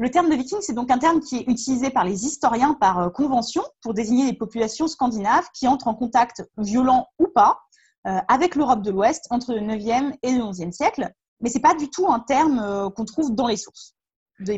[0.00, 2.98] Le terme de viking, c'est donc un terme qui est utilisé par les historiens par
[2.98, 7.60] euh, convention pour désigner les populations scandinaves qui entrent en contact violent ou pas
[8.06, 11.12] euh, avec l'Europe de l'Ouest entre le 9e et le 11e siècle.
[11.40, 13.94] Mais ce n'est pas du tout un terme euh, qu'on trouve dans les sources.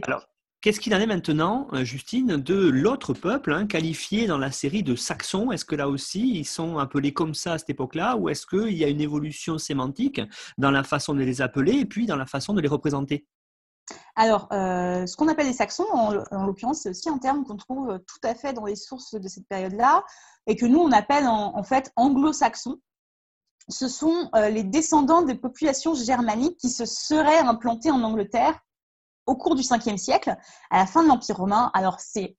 [0.07, 0.28] Alors,
[0.61, 4.94] qu'est-ce qu'il en est maintenant, Justine, de l'autre peuple hein, qualifié dans la série de
[4.94, 5.50] saxons?
[5.50, 8.78] Est-ce que là aussi, ils sont appelés comme ça à cette époque-là ou est-ce qu'il
[8.78, 10.20] y a une évolution sémantique
[10.57, 13.26] dans la façon de les appeler et puis dans la façon de les représenter?
[14.14, 16.12] Alors, euh, ce qu'on appelle les Saxons, en,
[16.44, 19.46] l'occurrence, c'est aussi un terme qu'on trouve tout à fait dans les sources de cette
[19.48, 20.04] période-là,
[20.46, 22.78] et que nous, on appelle en, fait anglo-saxons.
[23.68, 28.58] ce sont les descendants des populations germaniques qui se seraient implantées en Angleterre
[29.26, 30.36] au cours du 5e siècle,
[30.70, 31.70] à la fin de l'Empire romain.
[31.74, 32.36] Alors, c'est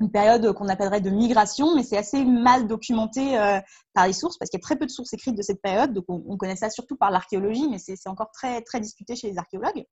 [0.00, 3.60] une période qu'on appellerait de migration, mais c'est assez mal documenté euh,
[3.94, 5.92] par les sources, parce qu'il y a très peu de sources écrites de cette période,
[5.92, 9.38] donc on, connaît ça surtout par l'archéologie, mais c'est encore très, très discuté chez les
[9.38, 9.84] archéologues.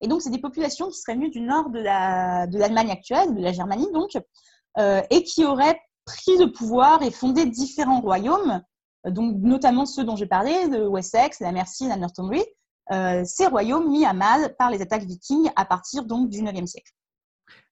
[0.00, 3.40] Et donc, c'est des populations qui seraient venues du nord de l'Allemagne la, actuelle, de
[3.40, 4.10] la Germanie, donc,
[4.78, 8.62] euh, et qui auraient pris le pouvoir et fondé différents royaumes,
[9.04, 12.44] notamment ceux dont j'ai parlé, de Wessex, la Mercie, la Northumbrie,
[12.92, 16.92] euh, ces royaumes mis à mal par les attaques vikings à partir du 9e siècle.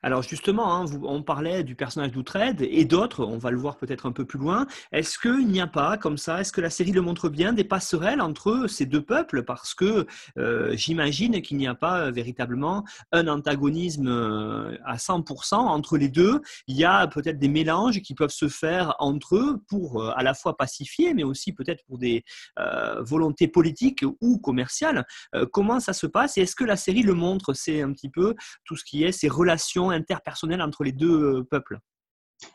[0.05, 4.07] Alors justement, hein, on parlait du personnage d'Outred et d'autres, on va le voir peut-être
[4.07, 4.65] un peu plus loin.
[4.93, 7.65] Est-ce qu'il n'y a pas, comme ça, est-ce que la série le montre bien, des
[7.65, 9.43] passerelles entre ces deux peuples?
[9.43, 10.07] Parce que
[10.39, 16.09] euh, j'imagine qu'il n'y a pas euh, véritablement un antagonisme euh, à 100% entre les
[16.09, 16.43] deux.
[16.69, 20.35] Il y a peut-être des mélanges qui peuvent se faire entre eux pour à la
[20.35, 22.25] fois pacifier, mais aussi peut-être pour des
[23.01, 25.05] volontés politiques ou commerciales.
[25.53, 27.53] comment ça se passe et est-ce que la série le montre?
[27.53, 28.35] C'est un petit peu
[28.65, 31.79] tout ce qui est ces relations interpersonnelle entre les deux euh, peuples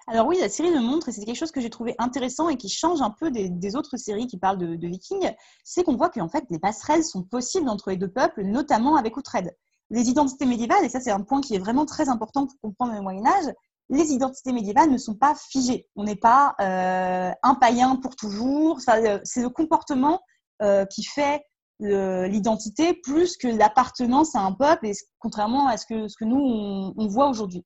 [0.08, 2.56] alors oui, la série le montre, et c'est quelque chose que j'ai trouvé intéressant et
[2.56, 5.30] qui change un peu des, autres séries qui parlent de, vikings,
[5.66, 9.18] c'est qu'on voit qu'en fait, les passerelles sont possibles entre les deux peuples, notamment avec
[9.18, 9.54] Uhtred.
[9.90, 12.94] Les identités médiévales, et ça c'est un point qui est vraiment très important pour comprendre
[12.94, 13.54] le Moyen Âge,
[13.90, 15.90] les identités médiévales ne sont pas figées.
[15.98, 18.80] On n'est pas euh, un païen pour toujours.
[18.88, 20.22] Euh, c'est le comportement
[20.90, 21.44] qui fait
[21.80, 26.94] l'identité plus que l'appartenance à un peuple, et contrairement à ce que, ce que nous,
[26.96, 27.66] on, voit aujourd'hui.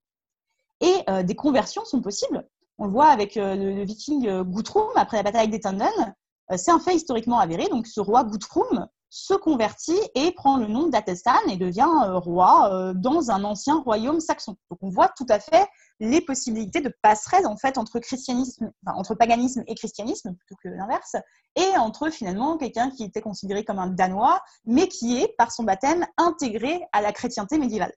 [0.82, 2.48] Et euh, des conversions sont possibles.
[2.78, 6.16] On le voit avec euh, le, viking euh, Guthrum après la bataille d'Etanden.
[6.56, 7.68] c'est un fait historiquement avéré.
[7.70, 13.32] Donc, ce roi Guthrum se convertit et prend le nom d'Athelstan et devient roi dans
[13.32, 14.58] un ancien royaume saxon.
[14.70, 15.68] Donc, on voit tout à fait
[16.00, 21.16] les possibilités de passerelle en fait entre christianisme, entre paganisme et christianisme plutôt que l'inverse,
[21.56, 25.64] et entre finalement quelqu'un qui était considéré comme un danois, mais qui est par son
[25.64, 27.94] baptême intégré à la chrétienté médiévale.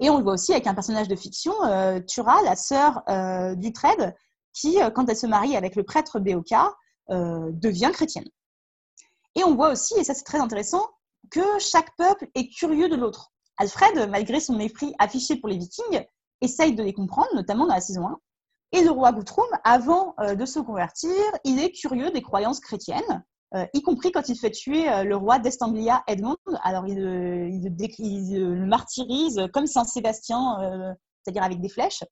[0.00, 3.54] Et on le voit aussi avec un personnage de fiction, euh, Tura, la sœur euh,
[3.54, 4.14] d'Uhtred,
[4.52, 6.72] qui, euh, quand elle se marie avec le prêtre Béoka,
[7.08, 8.24] devient chrétienne.
[9.34, 10.86] Et on voit aussi, et ça c'est très intéressant,
[11.30, 13.32] que chaque peuple est curieux de l'autre.
[13.58, 16.04] Alfred, malgré son mépris affiché pour les Vikings,
[16.40, 18.18] essaye de les comprendre, notamment dans la saison 1.
[18.72, 21.12] Et le roi Guthrum, avant euh, de se convertir,
[21.44, 25.14] il est curieux des croyances chrétiennes, euh, y compris quand il fait tuer euh, le
[25.14, 26.36] roi d'Estanglia, Edmond.
[26.62, 32.02] Alors, il, le martyrise comme Saint Sébastien, c'est-à-dire avec des flèches.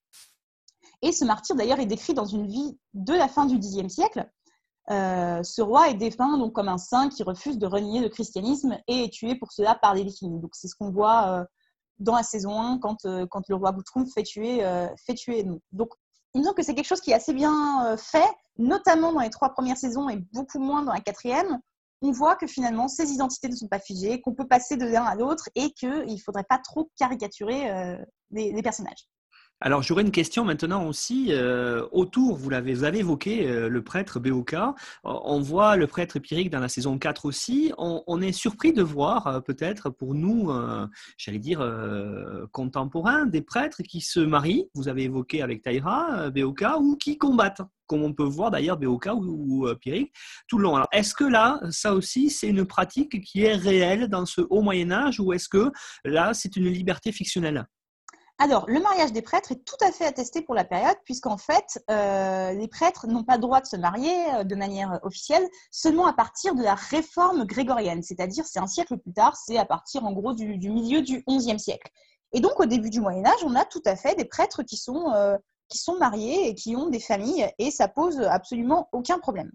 [1.02, 4.28] Et ce martyr, d'ailleurs, est décrit dans une vie de la fin du Xe siècle.
[4.90, 9.04] Ce roi est dépeint donc comme un saint qui refuse de renier le christianisme et
[9.04, 10.40] est tué pour cela par les Vikings.
[10.40, 11.46] Donc, c'est ce qu'on voit
[12.00, 15.46] dans la saison 1 quand, euh, quand le roi Guthrum fait tuer, euh, fait tuer
[15.72, 15.90] Donc,
[16.34, 19.20] il me semble que c'est quelque chose qui est assez bien euh, fait, notamment dans
[19.20, 21.60] les trois premières saisons et beaucoup moins dans la quatrième.
[22.02, 25.04] On voit que finalement, ces identités ne sont pas figées, qu'on peut passer de l'un
[25.04, 27.98] à l'autre et qu'il ne faudrait pas trop caricaturer
[28.30, 29.06] les personnages.
[29.62, 34.18] Alors j'aurais une question maintenant aussi euh, autour, vous l'avez avez évoqué euh, le prêtre
[34.18, 38.82] Béoka, on voit le prêtre Pyrrhic dans la saison 4 aussi, on, est surpris de
[38.82, 40.50] voir euh, peut-être pour nous,
[41.18, 41.62] j'allais dire
[42.52, 47.62] contemporains, des prêtres qui se marient, vous avez évoqué avec Taïra, Béoka, ou qui combattent
[47.86, 49.68] comme on peut voir d'ailleurs Béoka ou, ou
[50.48, 50.76] tout le long.
[50.76, 54.62] Alors, est-ce que là, ça aussi, c'est une pratique qui est réelle dans ce haut
[54.62, 55.70] Moyen Âge ou est-ce que
[56.04, 57.66] là, c'est une liberté fictionnelle?
[58.42, 61.84] Alors, le mariage des prêtres est tout à fait attesté pour la période, puisqu'en fait,
[61.90, 66.06] euh, les prêtres n'ont pas le droit de se marier euh, de manière officielle seulement
[66.06, 70.06] à partir de la réforme grégorienne, c'est-à-dire c'est un siècle plus tard, c'est à partir
[70.06, 71.90] en gros du, milieu du XIe siècle.
[72.32, 74.78] Et donc, au début du Moyen Âge, on a tout à fait des prêtres qui
[74.78, 75.36] sont, euh,
[75.68, 79.52] qui sont mariés et qui ont des familles, et ça pose absolument aucun problème.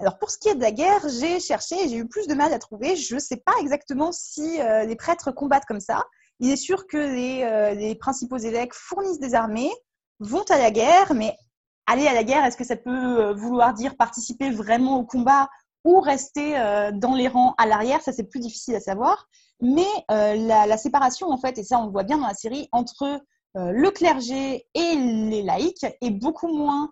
[0.00, 2.52] Alors pour ce qui est de la guerre, j'ai cherché j'ai eu plus de mal
[2.52, 2.96] à trouver.
[2.96, 6.04] Je ne sais pas exactement si les prêtres combattent comme ça.
[6.40, 9.70] Il est sûr que euh, les, principaux évêques fournissent des armées,
[10.20, 11.36] vont à la guerre, mais
[11.86, 15.48] aller à la guerre, est-ce que ça peut euh, vouloir dire participer vraiment au combat
[15.84, 18.02] ou rester euh, dans les rangs à l'arrière?
[18.02, 19.28] Ça, c'est plus difficile à savoir.
[19.62, 23.22] Mais la, séparation, en fait, et ça, on le voit bien dans la série, entre
[23.54, 26.90] le clergé et les laïcs est beaucoup moins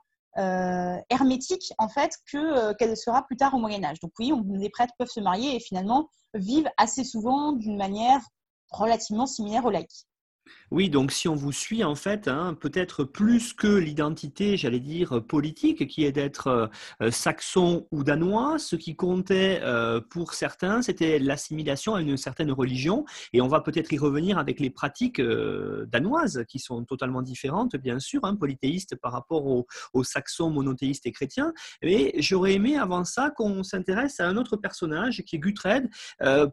[1.10, 4.00] hermétique, en fait, que qu'elle sera plus tard au Moyen Âge.
[4.00, 8.22] Donc oui, les prêtres peuvent se marier et finalement vivent assez souvent d'une manière
[8.78, 10.06] relativement similaire aux laïcs.
[10.74, 15.24] Oui, donc si on vous suit, en fait, hein, peut-être plus que l'identité, j'allais dire,
[15.24, 16.68] politique, qui est d'être
[17.00, 22.50] euh, saxon ou danois, ce qui comptait euh, pour certains, c'était l'assimilation à une certaine
[22.50, 23.04] religion.
[23.32, 27.76] Et on va peut-être y revenir avec les pratiques euh, danoises, qui sont totalement différentes,
[27.76, 31.52] bien sûr, hein, polythéistes par rapport aux, saxons monothéistes et chrétiens.
[31.84, 35.88] Mais j'aurais aimé, avant ça, qu'on s'intéresse à un autre personnage, qui est Gutred,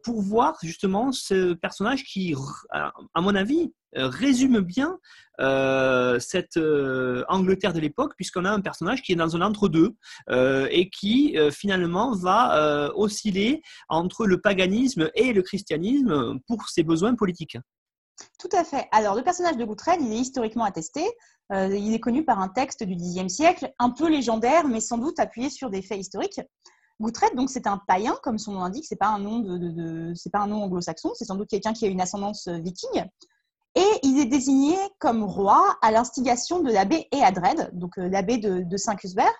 [0.03, 2.35] pour voir justement ce personnage qui,
[2.69, 4.99] à mon avis, résume bien
[5.41, 9.95] euh, cette euh, Angleterre de l'époque, puisqu'on a un personnage qui est dans un entre-deux
[10.69, 17.57] et qui finalement va osciller entre le paganisme et le christianisme pour ses besoins politiques.
[18.39, 18.87] Tout à fait.
[18.91, 21.01] Alors, le personnage de Goutrel, il est historiquement attesté.
[21.51, 25.19] il est connu par un texte du Xe siècle, un peu légendaire, mais sans doute
[25.19, 26.41] appuyé sur des faits historiques.
[26.99, 28.85] Goutrette, donc, c'est un païen, comme son nom l'indique.
[28.87, 31.11] C'est pas un nom de, pas un nom anglo-saxon.
[31.15, 33.05] C'est sans doute quelqu'un qui a une ascendance viking.
[33.75, 38.77] Et il est désigné comme roi à l'instigation de l'abbé Eadred, donc euh, l'abbé de,
[38.77, 39.33] Saint-Cusbert,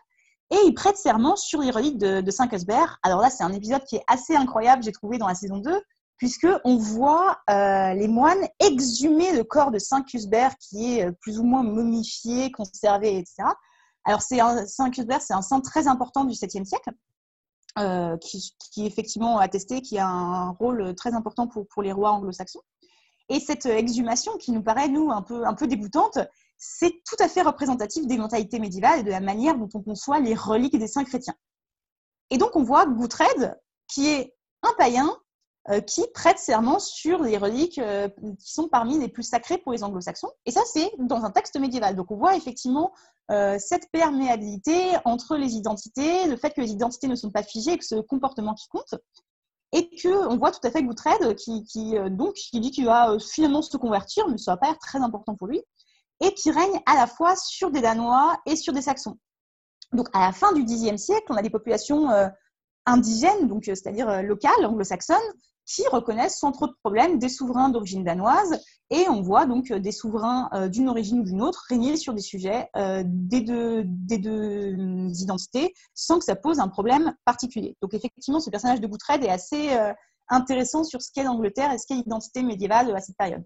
[0.51, 2.97] et il prête serment sur les reliques de, Saint-Cusbert.
[3.03, 5.81] Alors là, c'est un épisode qui est assez incroyable, j'ai trouvé dans la saison 2,
[6.17, 11.43] puisqu'on voit euh, les moines exhumer le corps de Saint-Cusbert qui est euh, plus ou
[11.43, 13.43] moins momifié, conservé, etc.
[14.05, 16.91] Alors Saint-Cusbert, c'est un saint très important du 7e siècle,
[18.19, 22.11] qui, qui, est effectivement attesté, qui a un rôle très important pour, pour les rois
[22.11, 22.61] anglo-saxons.
[23.31, 26.19] Et cette exhumation qui nous paraît, nous, un peu, un dégoûtante,
[26.57, 30.19] c'est tout à fait représentatif des mentalités médiévales et de la manière dont on conçoit
[30.19, 31.35] les reliques des saints chrétiens.
[32.29, 35.09] Et donc, on voit Goutred, qui est un païen
[35.69, 39.71] euh, qui prête serment sur les reliques euh, qui sont parmi les plus sacrées pour
[39.71, 40.31] les anglo-saxons.
[40.45, 41.95] Et ça, c'est dans un texte médiéval.
[41.95, 42.91] Donc, on voit effectivement
[43.31, 47.73] euh, cette perméabilité entre les identités, le fait que les identités ne sont pas figées
[47.73, 48.95] et que ce comportement qui compte
[49.73, 53.11] et qu'on voit tout à fait Goutred qui, qui, euh, donc, qui dit qu'il va
[53.11, 55.61] euh, finalement se convertir, mais ça va pas être très important pour lui,
[56.21, 59.17] et qui règne à la fois sur des Danois et sur des Saxons.
[59.93, 62.27] Donc à la fin du Xe siècle, on a des populations euh,
[62.85, 65.17] indigènes, donc c'est-à-dire locales, anglo-saxonnes,
[65.73, 68.59] qui reconnaissent sans trop de problèmes des souverains d'origine danoise.
[68.89, 72.69] Et on voit donc des souverains d'une origine ou d'une autre régner sur des sujets
[73.05, 74.75] des, deux, des deux
[75.21, 77.77] identités sans que ça pose un problème particulier.
[77.81, 79.69] Donc effectivement, ce personnage de Goutred est assez
[80.27, 83.45] intéressant sur ce qu'est l'Angleterre et ce qu'est l'identité médiévale à cette période.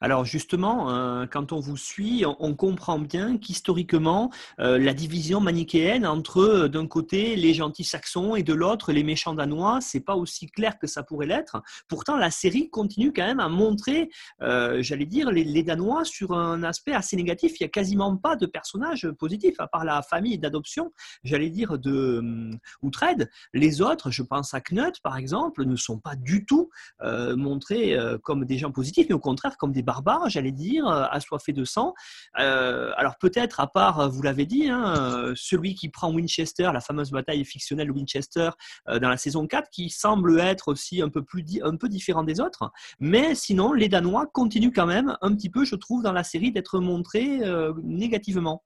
[0.00, 4.30] Alors justement, euh, quand on vous suit, on, comprend bien qu'historiquement,
[4.60, 9.02] euh, la division manichéenne entre euh, d'un côté les gentils saxons et de l'autre les
[9.02, 11.62] méchants danois, c'est pas aussi clair que ça pourrait l'être.
[11.88, 16.92] Pourtant, la série continue quand même à montrer, j'allais dire, les, Danois sur un aspect
[16.92, 17.58] assez négatif.
[17.58, 21.78] Il n'y a quasiment pas de personnages positifs, à part la famille d'adoption, j'allais dire,
[21.78, 22.50] de
[22.82, 23.30] Outred.
[23.52, 28.44] Les autres, je pense à Knut par exemple, ne sont pas du tout montrés comme
[28.44, 31.94] des gens positifs, mais au contraire comme des barbares, j'allais dire, euh, assoiffés de sang.
[32.38, 36.80] Euh, alors peut-être, à part, euh, vous l'avez dit, hein, celui qui prend Winchester, la
[36.80, 38.50] fameuse bataille fictionnelle Winchester
[38.86, 42.40] dans la saison 4, qui semble être aussi un peu, plus, un peu différent des
[42.40, 42.70] autres.
[43.00, 46.52] Mais sinon, les Danois continuent quand même un petit peu, je trouve, dans la série
[46.52, 47.40] d'être montrés
[47.82, 48.62] négativement.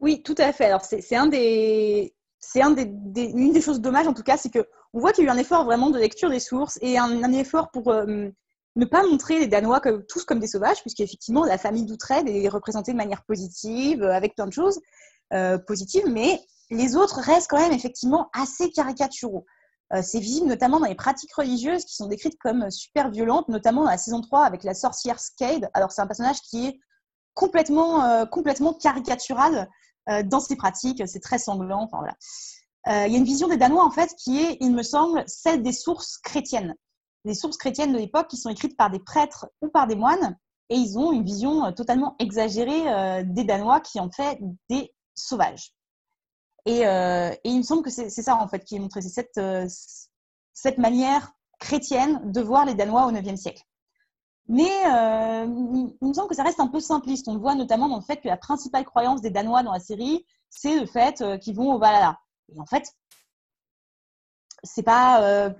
[0.00, 0.66] Oui, tout à fait.
[0.66, 4.50] Alors c'est un des, c'est un des, une des choses dommages en tout cas, c'est
[4.50, 6.98] que on voit qu'il y a eu un effort vraiment de lecture des sources et
[6.98, 7.94] un, effort pour
[8.76, 12.92] ne pas montrer les Danois tous comme des sauvages, puisqu'effectivement, la famille d'Outrède est représentée
[12.92, 14.80] de manière positive, euh, avec plein de choses
[15.32, 19.44] euh, positives, mais les autres restent quand même effectivement assez caricaturaux.
[19.92, 23.82] Euh, c'est visible notamment dans les pratiques religieuses qui sont décrites comme super violentes, notamment
[23.82, 25.68] dans la saison 3 avec la sorcière Skade.
[25.74, 26.80] Alors, c'est un personnage qui est
[27.34, 29.70] complètement, complètement caricatural
[30.24, 31.80] dans ses pratiques, c'est très sanglant.
[31.82, 33.06] Enfin, voilà.
[33.06, 35.62] Il y a une vision des Danois, en fait, qui est, il me semble, celle
[35.62, 36.74] des sources chrétiennes
[37.24, 40.36] des sources chrétiennes de l'époque qui sont écrites par des prêtres ou par des moines,
[40.68, 44.38] et ils ont une vision euh, totalement exagérée euh, des Danois qui en fait
[44.70, 45.74] des sauvages.
[46.68, 49.40] Euh, et, il me semble que c'est ça en fait qui est montré, c'est cette,
[50.54, 53.62] cette manière chrétienne de voir les Danois au IXe siècle.
[54.48, 57.28] Mais il me semble que ça reste un peu simpliste.
[57.28, 59.80] On le voit notamment dans le fait que la principale croyance des Danois dans la
[59.80, 62.18] série, c'est le fait qu'ils vont au Valhalla.
[62.54, 62.92] Et en fait,
[64.64, 65.52] c'est pas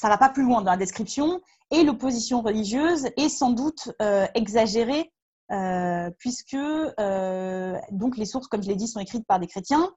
[0.00, 1.42] ça va pas plus loin dans la description.
[1.70, 5.12] Et l'opposition religieuse est sans doute euh, exagérée,
[5.52, 9.90] euh, puisque euh, donc les sources, comme je l'ai dit, sont écrites par des chrétiens.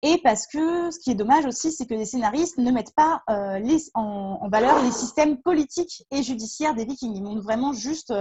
[0.00, 3.22] Et parce que ce qui est dommage aussi, c'est que les scénaristes ne mettent pas
[3.94, 7.14] en, valeur les systèmes politiques et judiciaires des Vikings.
[7.14, 8.12] Ils montrent vraiment juste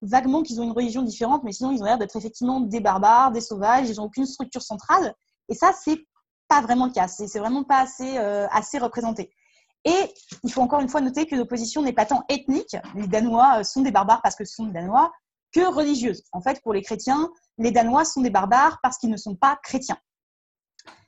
[0.00, 3.32] vaguement qu'ils ont une religion différente, mais sinon ils ont l'air d'être effectivement des barbares,
[3.32, 3.90] des sauvages.
[3.90, 5.12] Ils n'ont aucune structure centrale.
[5.48, 5.98] Et ça, c'est
[6.46, 7.08] pas vraiment le cas.
[7.08, 9.30] C'est vraiment pas assez, assez représenté.
[9.84, 12.76] Et il faut encore une fois noter que l'opposition n'est pas tant ethnique.
[12.94, 15.12] Les Danois euh, sont des barbares parce que ce sont des Danois,
[15.52, 16.24] que religieuse.
[16.32, 19.58] En fait, pour les chrétiens, les Danois sont des barbares parce qu'ils ne sont pas
[19.62, 19.98] chrétiens.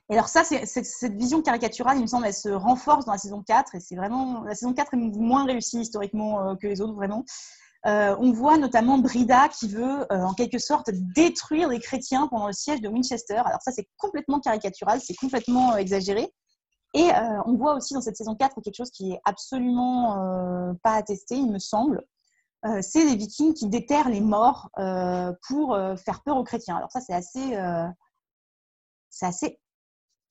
[0.09, 3.43] Et alors ça, cette vision caricaturale, il me semble, elle se renforce dans la saison
[3.43, 6.95] 4, et c'est vraiment, la saison 4 est moins réussie historiquement euh, que les autres,
[6.95, 7.23] vraiment.
[7.85, 12.53] Euh, on voit notamment Brida qui veut, en quelque sorte, détruire les chrétiens pendant le
[12.53, 13.41] siège de Winchester.
[13.45, 16.31] Alors ça, c'est complètement caricatural, c'est complètement exagéré.
[16.93, 17.09] Et
[17.45, 21.49] on voit aussi dans cette saison 4 quelque chose qui est absolument pas attesté, il
[21.49, 22.05] me semble.
[22.81, 24.69] c'est les vikings qui déterrent les morts
[25.47, 26.75] pour faire peur aux chrétiens.
[26.75, 27.55] Alors ça, c'est assez,
[29.21, 29.59] assez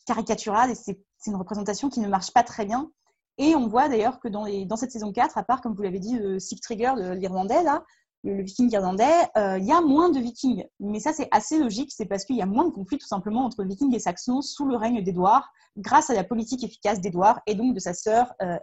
[0.04, 2.90] caricatural et c'est une représentation qui ne marche pas très bien.
[3.38, 5.82] Et on voit d'ailleurs que dans, les, dans, cette saison 4, à part, comme vous
[5.82, 7.84] l'avez dit, Sieg Trigger l'Irlandais, là,
[8.24, 9.04] le, viking irlandais,
[9.36, 10.64] euh, il y a moins de vikings.
[10.78, 13.44] Mais ça, c'est assez logique, c'est parce qu'il y a moins de conflits tout simplement
[13.44, 17.54] entre vikings et saxons sous le règne d'Édouard, grâce à la politique efficace d'Édouard et
[17.54, 18.56] donc de sa sœur euh,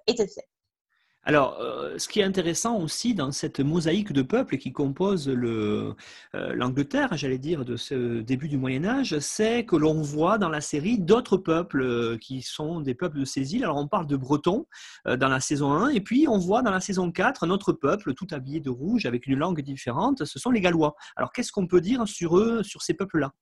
[1.28, 5.94] alors, euh, ce qui est intéressant aussi dans cette mosaïque de peuples qui compose euh,
[6.32, 10.62] l'Angleterre, j'allais dire, de ce début du Moyen Âge, c'est que l'on voit dans la
[10.62, 13.66] série d'autres peuples euh, qui sont des peuples de ces îles.
[13.66, 14.68] Alors, on parle de Bretons
[15.06, 18.14] dans la saison 1, et puis on voit dans la saison 4 un autre peuple,
[18.14, 20.96] tout habillé de rouge, avec une langue différente, ce sont les Gallois.
[21.18, 23.34] Alors, qu'est-ce qu'on peut dire sur eux, sur ces peuples-là?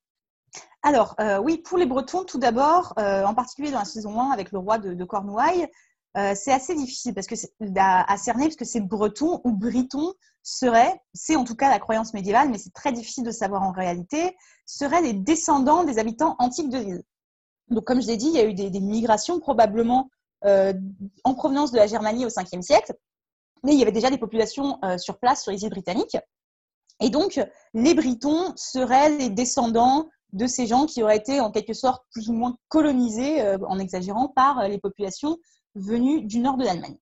[0.82, 4.58] Alors, oui, pour les Bretons, tout d'abord, en particulier dans la saison 1 avec le
[4.58, 5.68] roi de Cornouailles,
[6.16, 7.34] euh, c'est assez difficile parce que
[7.76, 12.14] à, cerner parce que c'est breton ou briton serait, c'est en tout cas la croyance
[12.14, 16.70] médiévale, mais c'est très difficile de savoir en réalité, seraient les descendants des habitants antiques
[16.70, 17.02] de l'île.
[17.68, 20.08] Donc, comme je l'ai dit, il y a eu des, migrations probablement
[20.44, 20.72] euh,
[21.24, 22.94] en provenance de la Germanie au 5e siècle,
[23.64, 26.16] mais il y avait déjà des populations euh, sur place sur les îles britanniques.
[27.00, 27.44] Et donc,
[27.74, 32.30] les Britons seraient les descendants de ces gens qui auraient été en quelque sorte plus
[32.30, 35.36] ou moins colonisés, en exagérant, par les populations
[35.76, 36.96] venus du nord de l'Allemagne.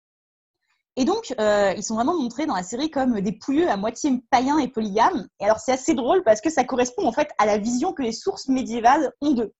[0.96, 4.22] Et donc, euh, ils sont vraiment montrés dans la série comme des pouilleux à moitié
[4.30, 5.26] païens et polygames.
[5.40, 8.02] Et alors, c'est assez drôle parce que ça correspond en fait à la vision que
[8.02, 9.52] les sources médiévales ont d'eux.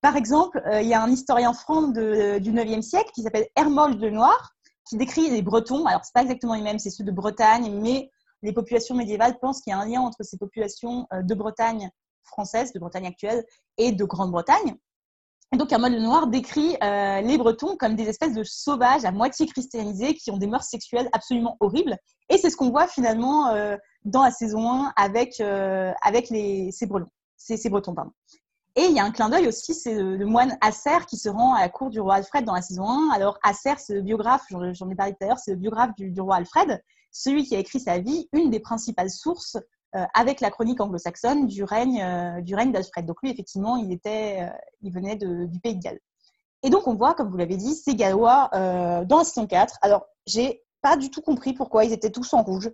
[0.00, 4.00] Par exemple, euh, il y a un historien franc du 9e siècle qui s'appelle Hermold
[4.00, 4.52] de Noir,
[4.88, 5.86] qui décrit les Bretons.
[5.86, 8.10] Alors, c'est pas exactement les mêmes, c'est ceux de Bretagne, mais
[8.42, 11.90] les populations médiévales pensent qu'il y a un lien entre ces populations euh, de Bretagne
[12.24, 13.44] française, de Bretagne actuelle,
[13.78, 14.76] et de Grande-Bretagne.
[15.52, 20.14] Donc, mode Noir décrit euh, les Bretons comme des espèces de sauvages à moitié christianisés
[20.14, 21.98] qui ont des mœurs sexuelles absolument horribles.
[22.30, 23.76] Et c'est ce qu'on voit finalement euh,
[24.06, 27.94] dans la saison 1 avec, euh, avec ces, Bretons, ces, Bretons.
[27.94, 28.12] Pardon.
[28.76, 31.54] Et il y a un clin d'œil aussi, c'est le moine Acer qui se rend
[31.54, 33.10] à la cour du roi Alfred dans la saison 1.
[33.10, 36.18] Alors, Acer, c'est le biographe, j'en ai parlé tout à l'heure, c'est le biographe du,
[36.18, 39.58] roi Alfred, celui qui a écrit sa vie, une des principales sources
[40.14, 43.04] avec la chronique anglo-saxonne du règne, euh, du règne d'Alfred.
[43.06, 46.00] Donc lui, effectivement, il, était, euh, il venait du pays de Galles.
[46.62, 49.78] Et donc, on voit, comme vous l'avez dit, ces Gallois dans la saison 4.
[49.82, 52.70] Alors, j'ai pas du tout compris pourquoi ils étaient tous en rouge.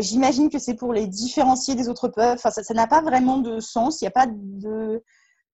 [0.00, 2.40] J'imagine que c'est pour les différencier des autres peuples.
[2.44, 4.00] Enfin, ça n'a pas vraiment de sens.
[4.00, 5.04] Il n'y a pas de,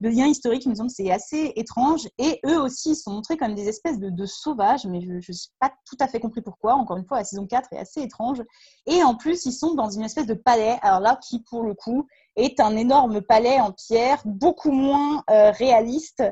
[0.01, 2.09] de lien historique, il me semble, c'est assez étrange.
[2.19, 5.73] Et eux aussi, ils sont montrés comme des espèces de, sauvages, mais je n'ai pas
[5.85, 6.75] tout à fait compris pourquoi.
[6.75, 8.43] Encore une fois, la saison 4 est assez étrange.
[8.87, 11.75] Et en plus, ils sont dans une espèce de palais, alors là, qui pour le
[11.75, 16.23] coup est un énorme palais en pierre, beaucoup moins euh, réaliste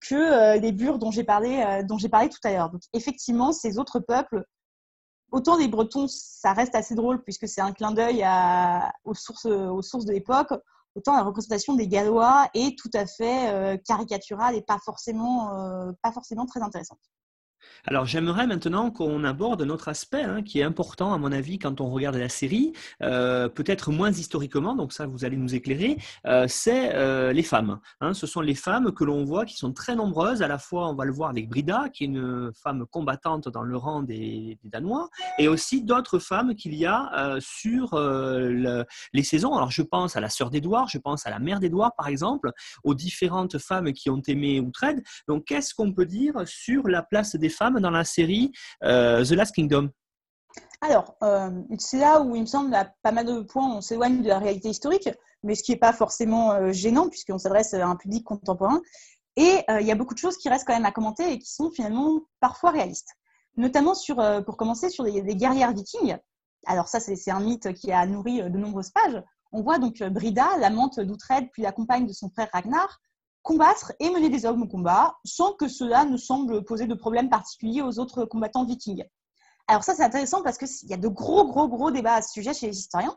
[0.00, 2.70] que euh, les bures dont j'ai parlé, euh, parlé tout à l'heure.
[2.70, 4.44] Donc effectivement, ces autres peuples,
[5.32, 8.24] autant les Bretons, ça reste assez drôle puisque c'est un clin d'œil
[9.04, 10.54] aux sources, aux sources de l'époque
[10.94, 15.92] autant la représentation des Gallois est tout à fait euh, caricaturale et pas forcément, euh,
[16.02, 17.00] pas forcément très intéressante.
[17.86, 21.58] Alors j'aimerais maintenant qu'on aborde un autre aspect hein, qui est important à mon avis
[21.58, 22.72] quand on regarde la série,
[23.02, 27.78] euh, peut-être moins historiquement, donc ça vous allez nous éclairer, euh, c'est euh, les femmes.
[28.00, 28.14] Hein.
[28.14, 30.94] ce sont les femmes que l'on voit qui sont très nombreuses, à la fois on
[30.94, 35.08] va le voir avec Brida, qui est une femme combattante dans le rang des, Danois,
[35.38, 39.54] et aussi d'autres femmes qu'il y a sur les saisons.
[39.54, 42.52] Alors je pense à la sœur d'Édouard, je pense à la mère d'Édouard par exemple,
[42.84, 45.02] aux différentes femmes qui ont aimé Outrade.
[45.26, 48.52] Donc qu'est-ce qu'on peut dire sur la place des femmes dans la série
[48.84, 49.90] euh, The Last Kingdom
[50.80, 54.22] alors, euh, c'est là où il me semble, à pas mal de points, on s'éloigne
[54.22, 55.08] de la réalité historique,
[55.42, 58.80] mais ce qui n'est pas forcément euh, gênant, puisqu'on s'adresse à un public contemporain.
[59.34, 61.50] Et il y a beaucoup de choses qui restent quand même à commenter et qui
[61.52, 63.10] sont finalement parfois réalistes.
[63.56, 66.16] Notamment, sur, pour commencer, sur les, guerrières vikings.
[66.66, 69.20] Alors ça, c'est un mythe qui a nourri de nombreuses pages.
[69.50, 73.00] On voit donc Brida, l'amante d'Outred, puis la compagne de son frère Ragnar,
[73.42, 77.28] combattre et mener des hommes au combat sans que cela ne semble poser de problème
[77.28, 79.04] particulier aux autres combattants vikings.
[79.68, 82.32] Alors ça, c'est intéressant parce qu'il y a de gros, gros, gros débats à ce
[82.32, 83.16] sujet chez les historiens.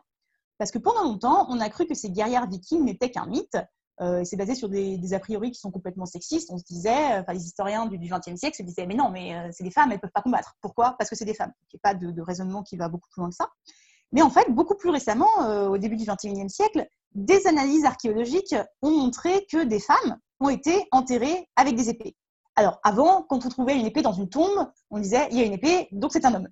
[0.58, 3.56] Parce que pendant longtemps, on a cru que ces guerrières vikings n'étaient qu'un mythe.
[4.00, 6.50] Euh, c'est basé sur des, a priori qui sont complètement sexistes.
[6.50, 9.48] On se disait, enfin, les historiens du XXe siècle se disaient, mais non, mais euh,
[9.50, 10.54] c'est des femmes, elles ne peuvent pas combattre.
[10.60, 10.94] Pourquoi?
[10.98, 11.52] Parce que c'est des femmes.
[11.72, 13.48] Il n'y a pas de, raisonnement qui va beaucoup plus loin que ça.
[14.12, 15.26] Mais en fait, beaucoup plus récemment,
[15.70, 20.86] au début du XXIe siècle, des analyses archéologiques ont montré que des femmes ont été
[20.90, 22.16] enterrées avec des épées.
[22.56, 25.44] Alors, avant, quand on trouvait une épée dans une tombe, on disait il y a
[25.44, 26.48] une épée, donc c'est un homme.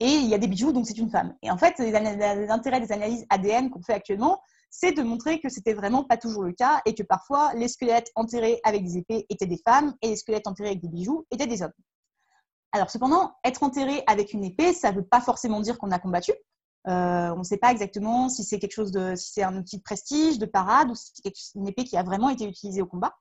[0.00, 1.34] Et il y a des bijoux, donc c'est une femme.
[1.42, 4.40] Et en fait, l'intérêt des analyses ADN qu'on fait actuellement,
[4.70, 8.10] c'est de montrer que c'était vraiment pas toujours le cas et que parfois les squelettes
[8.16, 11.46] enterrés avec des épées étaient des femmes et les squelettes enterrés avec des bijoux étaient
[11.46, 11.72] des hommes.
[12.72, 15.98] Alors cependant, être enterré avec une épée, ça ne veut pas forcément dire qu'on a
[15.98, 16.32] combattu.
[16.88, 19.78] Euh, on ne sait pas exactement si c'est quelque chose de, si c'est un outil
[19.78, 22.86] de prestige, de parade, ou si c'est une épée qui a vraiment été utilisée au
[22.86, 23.14] combat.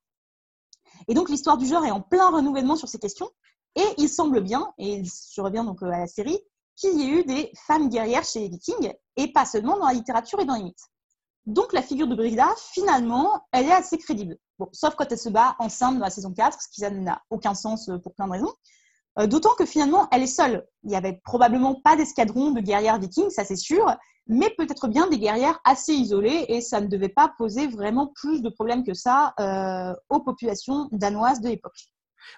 [1.07, 3.29] Et donc l'histoire du genre est en plein renouvellement sur ces questions.
[3.75, 6.39] Et il semble bien, et je reviens donc euh, à la série,
[6.75, 9.93] qu'il y ait eu des femmes guerrières chez les Vikings, et pas seulement dans la
[9.93, 10.85] littérature et dans les mythes.
[11.45, 14.37] Donc la figure de Brigda, finalement, elle est assez crédible.
[14.59, 17.53] Bon, sauf quand elle se bat enceinte dans la saison 4, ce qui n'a aucun
[17.53, 18.53] sens euh, pour plein de raisons.
[19.19, 20.65] Euh, d'autant que finalement, elle est seule.
[20.83, 23.95] Il n'y avait probablement pas d'escadron de guerrières vikings, ça c'est sûr,
[24.27, 28.41] mais peut-être bien des guerrières assez isolées et ça ne devait pas poser vraiment plus
[28.41, 31.87] de problèmes que ça euh, aux populations danoises de l'époque.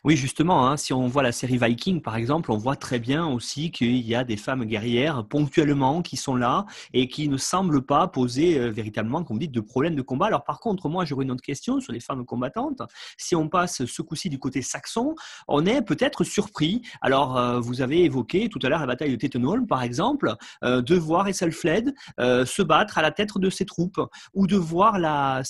[0.04, 3.28] Oui, justement, hein, si on voit la série Viking, par exemple, on voit très bien
[3.28, 7.82] aussi qu'il y a des femmes guerrières ponctuellement qui sont là et qui ne semblent
[7.82, 10.28] pas poser euh, véritablement, comme vous dites, de problèmes de combat.
[10.28, 12.82] Alors par contre, moi, j'aurais une autre question sur les femmes combattantes.
[13.18, 15.16] Si on passe ce coup-ci du côté saxon,
[15.48, 16.82] on est peut-être surpris.
[17.02, 20.34] Alors, euh, vous avez évoqué tout à l'heure la bataille de Tettenholm, par exemple,
[20.64, 24.02] euh, de voir Esselfled se battre à la tête de ses troupes
[24.34, 25.44] ou de voir la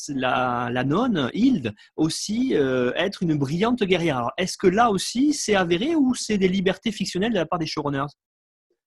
[0.83, 6.37] nonne, Hilde, aussi être une brillante guerrière est-ce que là aussi, c'est avéré ou c'est
[6.37, 8.07] des libertés fictionnelles de la part des showrunners?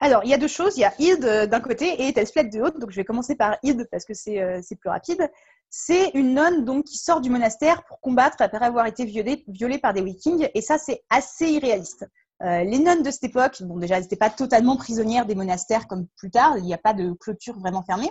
[0.03, 0.76] Alors, il y a deux choses.
[0.76, 2.80] Il y a Hilde euh, d'un côté et Telfled de l'autre.
[2.80, 5.30] Donc, je vais commencer par Hilde parce que euh, c'est plus rapide.
[5.70, 9.78] C'est une nonne donc, qui sort du monastère pour combattre après avoir été violée, violée
[9.78, 10.49] par des Vikings.
[10.55, 12.05] Et ça, c'est assez irréaliste.
[12.43, 15.86] Euh, les nonnes de cette époque, bon, déjà, elles n'étaient pas totalement prisonnières des monastères
[15.86, 16.59] comme plus tard.
[16.59, 18.11] Il n'y a pas de clôture vraiment fermée.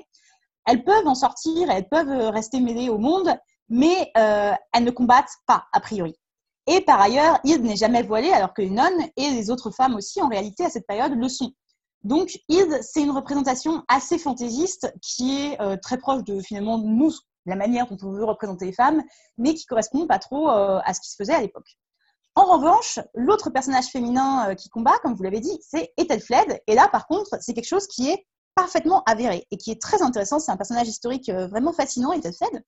[0.65, 3.36] Elles peuvent en sortir, elles peuvent rester mêlées au monde,
[3.67, 6.15] mais elles ne combattent pas, a priori.
[6.68, 9.95] Et par ailleurs, Hilde n'est jamais voilée, alors que les nonnes et les autres femmes
[9.95, 11.53] aussi, en réalité, à cette période, le sont.
[12.03, 17.14] Donc, Hilde, c'est une représentation assez fantaisiste qui est euh, très proche de finalement nous,
[17.45, 19.03] la manière dont on veut représenter les femmes,
[19.38, 21.78] mais qui correspond pas trop euh, à ce qui se faisait à l'époque.
[22.36, 26.62] En revanche, l'autre personnage féminin euh, qui combat, comme vous l'avez dit, c'est Ethelfled.
[26.68, 30.01] Et là, par contre, c'est quelque chose qui est parfaitement avéré et qui est très
[30.01, 30.39] intéressant.
[30.39, 32.64] C'est un personnage historique vraiment fascinant, Ethelfled.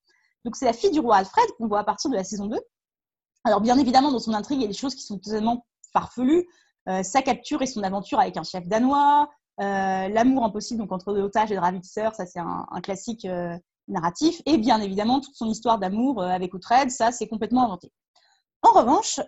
[0.45, 2.59] Donc, c'est la fille du roi Alfred qu'on voit à partir de la saison 2.
[3.43, 6.47] Alors, bien évidemment, dans son intrigue, il y a des choses qui sont totalement farfelues.
[6.89, 9.29] Euh, sa capture et son aventure avec un chef danois,
[9.61, 14.57] euh, l'amour impossible donc entre otages et Ravitser, ça c'est un, classique euh, narratif, et
[14.57, 17.89] bien évidemment toute son histoire d'amour avec Uhtred, ça c'est complètement inventé.
[18.63, 19.19] En revanche,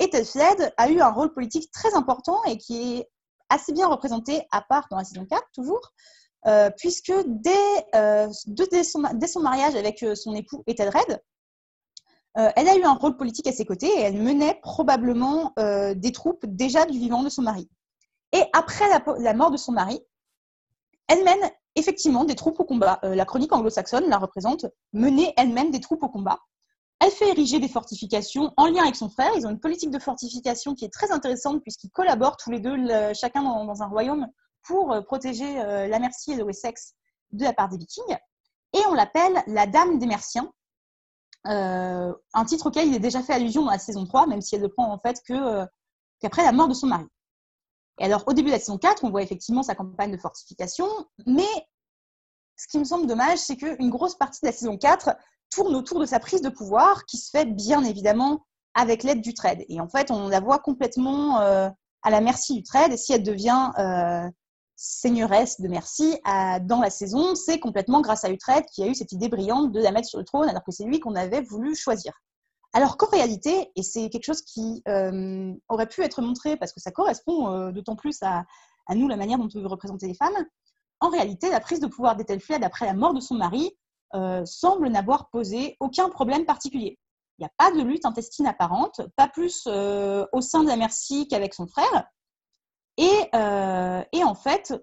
[0.00, 3.10] Ethelfled a eu un rôle politique très important et qui est
[3.48, 5.92] assez bien représenté, à part dans la saison 4 toujours,
[6.76, 7.86] puisque dès,
[8.46, 11.22] dès, son, dès, son, mariage avec son époux Ethelred,
[12.38, 15.94] euh, elle a eu un rôle politique à ses côtés et elle menait probablement euh,
[15.94, 17.68] des troupes déjà du vivant de son mari.
[18.32, 18.86] Et après
[19.18, 20.00] la, mort de son mari,
[21.08, 22.98] elle mène effectivement des troupes au combat.
[23.04, 24.64] Euh, la chronique anglo-saxonne la représente,
[24.94, 26.38] mener elle-même des troupes au combat.
[27.00, 29.32] Elle fait ériger des fortifications en lien avec son frère.
[29.36, 32.76] Ils ont une politique de fortification qui est très intéressante puisqu'ils collaborent tous les deux,
[33.12, 34.28] chacun dans, un royaume,
[34.62, 36.94] pour protéger la Mercie et le Wessex
[37.32, 38.16] de la part des Vikings.
[38.72, 40.48] Et on l'appelle la Dame des Merciens
[41.48, 44.54] euh, un titre auquel il est déjà fait allusion dans la saison 3, même si
[44.54, 45.66] elle ne prend en fait que euh,
[46.20, 47.06] qu'après la mort de son mari.
[47.98, 50.86] Et alors, au début de la saison 4, on voit effectivement sa campagne de fortification,
[51.26, 51.48] mais
[52.56, 55.10] ce qui me semble dommage, c'est qu'une grosse partie de la saison 4
[55.50, 59.34] tourne autour de sa prise de pouvoir, qui se fait bien évidemment avec l'aide du
[59.34, 59.64] trade.
[59.68, 61.68] Et en fait, on la voit complètement euh,
[62.02, 63.72] à la merci du trade, et si elle devient
[64.82, 66.18] seigneuresse de Merci
[66.62, 69.80] dans la saison, c'est complètement grâce à Utrecht qui a eu cette idée brillante de
[69.80, 72.12] la mettre sur le trône alors que c'est lui qu'on avait voulu choisir.
[72.72, 76.80] Alors qu'en réalité, et c'est quelque chose qui euh, aurait pu être montré parce que
[76.80, 78.44] ça correspond euh, d'autant plus à,
[78.94, 80.46] nous, la manière dont on veut représenter les femmes,
[81.00, 83.70] en réalité, la prise de pouvoir d'Ethelflaed après la mort de son mari
[84.14, 86.98] euh, semble n'avoir posé aucun problème particulier.
[87.38, 91.26] Il n'y a pas de lutte intestine apparente, pas plus au sein de la Merci
[91.28, 92.06] qu'avec son frère,
[93.00, 94.74] euh, et, en fait,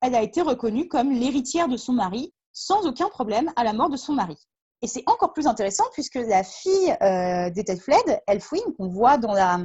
[0.00, 3.90] elle a été reconnue comme l'héritière de son mari sans aucun problème à la mort
[3.90, 4.36] de son mari.
[4.82, 9.58] Et c'est encore plus intéressant puisque la fille euh, d'Ethelfled, Elfwin, qu'on voit dans la,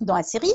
[0.00, 0.54] dans la série,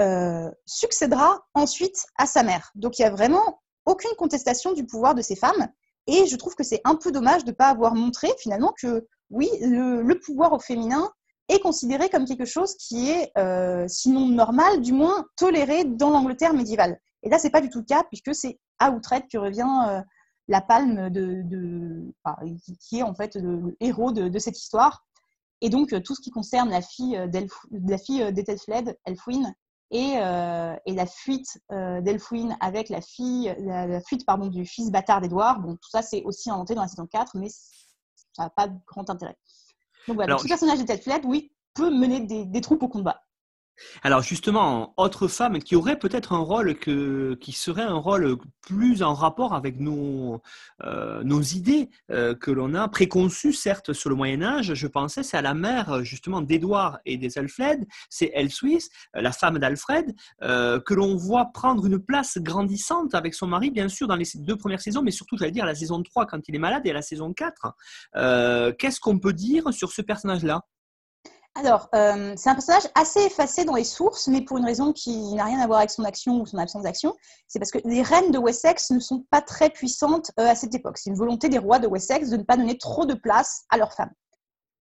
[0.00, 2.70] euh, succédera ensuite à sa mère.
[2.74, 5.68] Donc il n'y a vraiment aucune contestation du pouvoir de ces femmes.
[6.06, 9.06] Et je trouve que c'est un peu dommage de ne pas avoir montré finalement que
[9.30, 11.10] oui, le pouvoir au féminin
[11.50, 16.54] est considéré comme quelque chose qui est, euh, sinon normal, du moins toléré dans l'Angleterre
[16.54, 16.98] médiévale.
[17.22, 20.02] Et là, c'est pas du tout le cas, puisque c'est à Outrette que revient
[20.48, 21.44] la palme de,
[22.80, 25.04] qui est en fait le, héros de, cette histoire.
[25.60, 29.52] Et donc, tout ce qui concerne la fille d'Ethelfled, Elfwin,
[29.90, 35.60] et, et, la fuite d'Elfwin avec la fille, la, fuite pardon, du fils bâtard d'Edouard,
[35.60, 37.48] bon, tout ça c'est aussi inventé dans la saison 4, mais
[38.36, 39.36] ça n'a pas de grand intérêt.
[40.08, 43.22] Donc voilà, ce personnage d'Ethelfled, oui, peut mener des troupes au combat.
[44.02, 49.14] Alors justement, autre femme qui aurait peut-être un rôle qui serait un rôle plus en
[49.14, 50.40] rapport avec nos,
[50.84, 51.22] euh,
[51.52, 55.42] idées euh, que l'on a préconçues, certes, sur le Moyen Âge, je pensais, c'est à
[55.42, 61.16] la mère justement d'Édouard et des Elfled, c'est Elswith, euh, la femme d'Alfred, que l'on
[61.16, 65.02] voit prendre une place grandissante avec son mari, bien sûr, dans les deux premières saisons,
[65.02, 67.02] mais surtout, j'allais dire, à la saison 3 quand il est malade et à la
[67.02, 68.76] saison 4.
[68.78, 70.62] Qu'est-ce qu'on peut dire sur ce personnage-là?
[71.56, 75.34] Alors, euh, c'est un personnage assez effacé dans les sources, mais pour une raison qui
[75.34, 77.16] n'a rien à voir avec son action ou son absence d'action.
[77.48, 80.74] C'est parce que les reines de Wessex ne sont pas très puissantes euh, à cette
[80.76, 80.96] époque.
[80.96, 83.78] C'est une volonté des rois de Wessex de ne pas donner trop de place à
[83.78, 84.12] leurs femmes.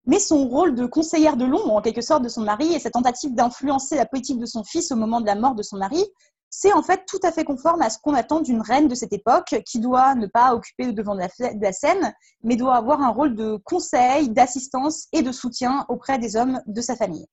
[0.04, 2.90] Mais son rôle de conseillère de l'ombre, en quelque sorte, de son mari et sa
[2.90, 6.04] tentative d'influencer la politique de son fils au moment de la mort de son mari
[6.50, 9.12] c'est en fait tout à fait conforme à ce qu'on attend d'une reine de cette
[9.12, 13.10] époque qui doit ne pas occuper le devant de la, scène, mais doit avoir un
[13.10, 17.26] rôle de conseil, d'assistance et de soutien auprès des hommes de sa famille.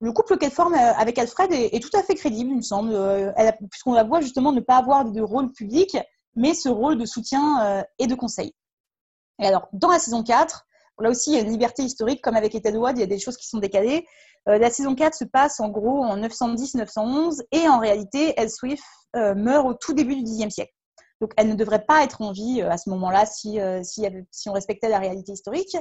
[0.00, 2.92] Le couple qu'elle forme euh, avec Alfred est, tout à fait crédible, il me semble,
[2.92, 3.30] euh,
[3.70, 5.96] puisqu'on la voit justement ne pas avoir de rôle public,
[6.34, 8.52] mais ce rôle de soutien euh, et de conseil.
[9.40, 10.66] Et alors, dans la saison 4,
[11.00, 13.18] là aussi, il y a une liberté historique, comme avec Ethelwald, il y a des
[13.18, 14.06] choses qui sont décalées.
[14.48, 18.80] Euh, la saison 4 se passe en gros en 910-911 et en réalité, Elswith
[19.16, 20.72] euh, meurt au tout début du Xe siècle.
[21.20, 23.58] Donc elle ne devrait pas être en vie euh, à ce moment-là si,
[24.46, 25.76] on respectait la réalité historique.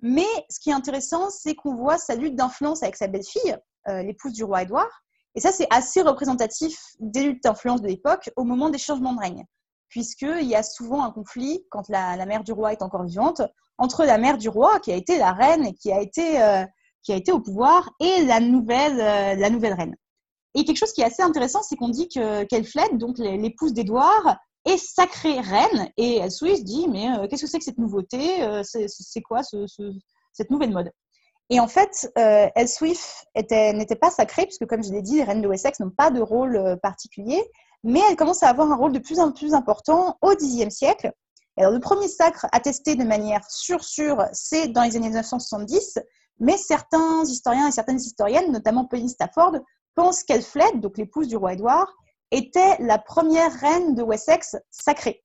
[0.00, 3.56] Mais ce qui est intéressant, c'est qu'on voit sa lutte d'influence avec sa belle-fille,
[3.86, 4.90] l'épouse du roi Édouard.
[5.34, 9.20] Et ça, c'est assez représentatif des luttes d'influence de l'époque au moment des changements de
[9.20, 9.44] règne.
[9.88, 13.42] Puisqu'il y a souvent un conflit, quand la, mère du roi est encore vivante,
[13.82, 16.38] entre la mère du roi, qui a été la reine et qui a été
[17.02, 19.96] qui a été au pouvoir, et la nouvelle, euh, la nouvelle reine.
[20.54, 24.36] Et quelque chose qui est assez intéressant, c'est qu'on dit que Kelfled, donc l'épouse d'Édouard,
[24.64, 25.88] est sacrée reine.
[25.96, 30.50] Et Elswith dit, mais euh, qu'est-ce que c'est que cette nouveauté euh, C'est quoi cette
[30.50, 30.90] nouvelle mode?
[31.50, 35.42] Et en fait, euh, Elswith n'était pas sacrée, puisque comme je l'ai dit, les reines
[35.42, 37.42] de Wessex n'ont pas de rôle particulier,
[37.82, 41.12] mais elle commence à avoir un rôle de plus en plus important au Xe siècle.
[41.56, 45.98] Alors, le premier sacre attesté de manière sûre, sûre, c'est dans les années 1970,
[46.40, 49.58] mais certains historiens et certaines historiennes, notamment Pauline Stafford,
[49.94, 51.92] pensent qu'Elfled, donc l'épouse du roi Édouard,
[52.30, 55.22] était la première reine de Wessex sacrée.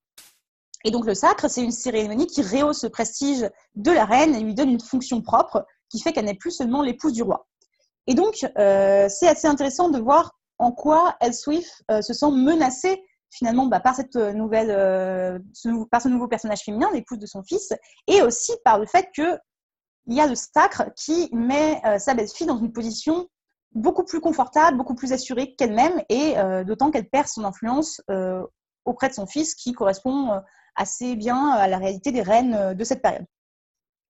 [0.83, 4.41] Et donc le sacre, c'est une cérémonie qui rehausse le prestige de la reine et
[4.41, 7.47] lui donne une fonction propre qui fait qu'elle n'est plus seulement l'épouse du roi.
[8.05, 13.01] Et donc euh, c'est assez intéressant de voir en quoi Elswith euh, se sent menacée
[13.29, 15.39] finalement bah, par, cette nouvelle, euh,
[15.91, 17.73] par ce nouveau personnage féminin, l'épouse de son fils,
[18.07, 19.37] et aussi par le fait que
[20.07, 23.27] il y a le sacre qui met euh, sa belle-fille dans une position
[23.73, 28.41] beaucoup plus confortable, beaucoup plus assurée qu'elle-même, et euh, d'autant qu'elle perd son influence euh,
[28.85, 30.41] auprès de son fils, qui correspond
[30.75, 33.25] assez bien à la réalité des reines de cette période.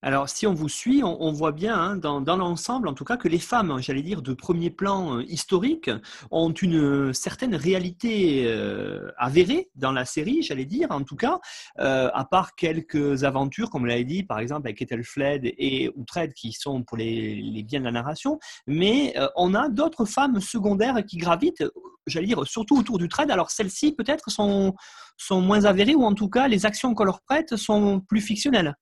[0.03, 3.27] Alors, si on vous suit, on, voit bien hein, dans, l'ensemble, en tout cas, que
[3.27, 5.89] les femmes, j'allais dire, de premier plan euh, historique,
[6.29, 11.39] ont une certaine réalité euh, avérée dans la série, j'allais dire, en tout cas,
[11.79, 16.51] euh, à part quelques aventures, comme l'avez dit, par exemple, avec Ethelfled et Uhtred, qui
[16.51, 18.37] sont pour les, biens de la narration,
[18.67, 21.63] mais on a d'autres femmes secondaires qui gravitent,
[22.05, 23.31] j'allais dire, surtout autour du trade.
[23.31, 24.75] Alors, celles-ci, peut-être, sont,
[25.17, 28.75] sont moins avérées, ou en tout cas, les actions qu'on leur prête sont plus fictionnelles.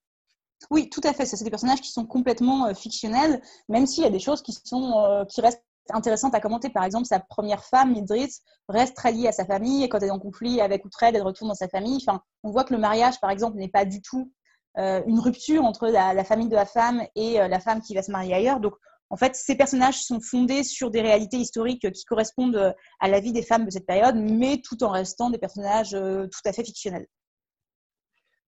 [0.70, 1.26] Oui, tout à fait.
[1.26, 4.52] C'est des personnages qui sont complètement euh, fictionnels, même s'il y a des choses qui,
[4.52, 6.70] sont, euh, qui restent intéressantes à commenter.
[6.70, 9.84] Par exemple, sa première femme, Idris, reste très liée à sa famille.
[9.84, 12.02] Et quand elle est en conflit avec Outred, elle retourne dans sa famille.
[12.06, 14.32] Enfin, on voit que le mariage, par exemple, n'est pas du tout
[14.78, 18.10] euh, une rupture entre la, famille de la femme et la femme qui va se
[18.10, 18.60] marier ailleurs.
[18.60, 18.74] Donc,
[19.08, 23.32] en fait, ces personnages sont fondés sur des réalités historiques qui correspondent à la vie
[23.32, 27.06] des femmes de cette période, mais tout en restant des personnages tout à fait fictionnels.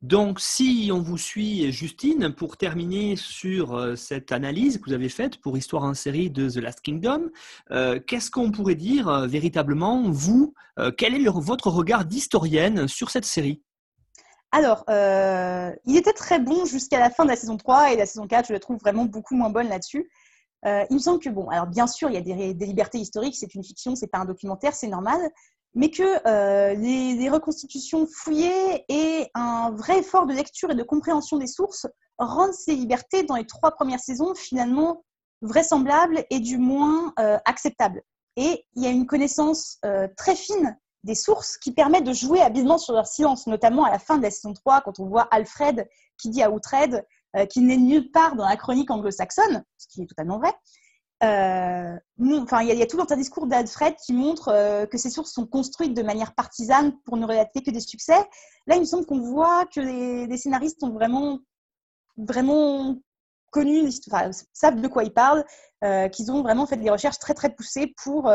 [0.03, 5.09] Donc, si on vous suit, Justine, pour terminer sur euh, cette analyse que vous avez
[5.09, 7.31] faite pour Histoire en série de The Last Kingdom,
[7.73, 10.55] euh, qu'est-ce qu'on pourrait dire euh, véritablement, vous,
[10.97, 13.61] quel est votre regard d'historienne sur cette série?
[14.53, 18.29] Alors, il était très bon jusqu'à la fin de la saison 3 et la saison
[18.29, 20.09] 4, je le trouve vraiment beaucoup moins bonne là-dessus.
[20.65, 23.35] il me semble que, bon, alors bien sûr, il y a des, des libertés historiques,
[23.35, 25.19] c'est une fiction, c'est pas un documentaire, c'est normal,
[25.79, 31.37] mais que euh, les, reconstitutions fouillées et un vrai effort de lecture et de compréhension
[31.37, 31.87] des sources
[32.19, 35.05] rendent ces libertés dans les trois premières saisons finalement
[35.41, 38.03] vraisemblables et du moins euh, acceptables.
[38.35, 42.41] Et il y a une connaissance euh, très fine des sources qui permettent de jouer
[42.41, 45.29] habilement sur leur silence, notamment à la fin de la saison 3, quand on voit
[45.31, 45.89] Alfred
[46.21, 47.07] qui dit à Outred
[47.51, 50.53] qu'il n'est nulle part dans la chronique anglo-saxonne, ce qui est totalement vrai.
[51.25, 55.47] Euh, il y, a tout un discours d'Alfred qui montre euh, que ces sources sont
[55.47, 58.19] construites de manière partisane pour ne relater que des succès.
[58.67, 61.41] Là, il me semble qu'on voit que les, scénaristes ont vraiment,
[62.17, 62.97] vraiment
[63.51, 65.45] connu, enfin, savent de quoi ils parlent,
[66.13, 68.31] qu'ils ont vraiment fait des recherches très très poussées pour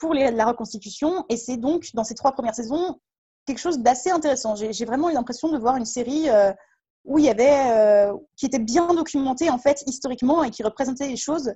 [0.00, 1.24] pour la reconstitution.
[1.28, 2.98] Et c'est donc, dans ces trois premières saisons,
[3.46, 4.56] quelque chose d'assez intéressant.
[4.56, 6.52] J'ai vraiment eu l'impression de voir une série euh,
[7.04, 11.08] où il y avait, euh, qui était bien documentée en fait historiquement et qui représentait
[11.08, 11.52] les choses,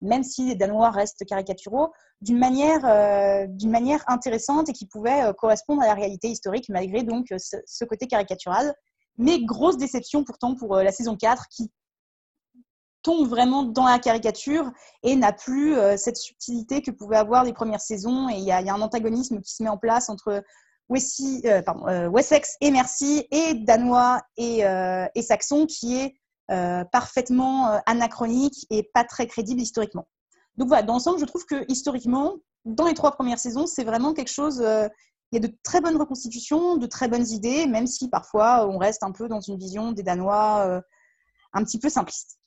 [0.00, 5.82] même si les Danois restent caricaturaux, d'une manière, euh, manière intéressante et qui pouvait correspondre
[5.82, 8.74] à la réalité historique malgré donc ce, ce, côté caricatural.
[9.16, 11.72] Mais grosse déception pourtant pour la saison 4 qui
[13.02, 14.70] tombe vraiment dans la caricature
[15.02, 18.28] et n'a plus euh, cette subtilité que pouvaient avoir les premières saisons.
[18.28, 21.00] Et il y, a un antagonisme qui se met en place entre euh,
[21.46, 24.60] euh, Wessex et Mercy et Danois et,
[25.14, 26.16] et Saxon qui est
[26.92, 30.08] parfaitement anachronique et pas très crédible historiquement.
[30.56, 34.14] Donc voilà, dans l'ensemble, je trouve que historiquement, dans les trois premières saisons, c'est vraiment
[34.14, 34.58] quelque chose.
[34.60, 38.78] il y a de très bonnes reconstitutions, de très bonnes idées, même si parfois on
[38.78, 40.82] reste un peu dans une vision des Danois
[41.52, 42.37] un petit peu simpliste.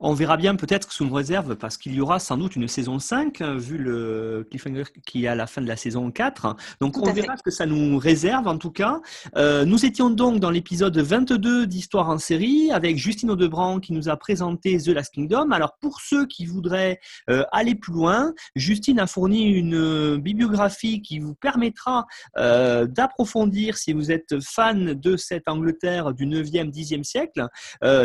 [0.00, 2.98] On verra bien peut-être sous une réserve parce qu'il y aura sans doute une saison
[2.98, 6.56] 5 hein, vu le cliffhanger qui est à la fin de la saison 4.
[6.80, 9.00] Donc on verra ce que ça nous réserve en tout cas.
[9.36, 14.08] Euh, nous étions donc dans l'épisode 22 d'Histoire en série avec Justine Audebranc qui nous
[14.08, 15.50] a présenté The Last Kingdom.
[15.50, 21.18] Alors pour ceux qui voudraient euh, aller plus loin, Justine a fourni une bibliographie qui
[21.18, 22.06] vous permettra
[22.38, 27.46] euh, d'approfondir si vous êtes fan de cette Angleterre du 9e, 10e siècle.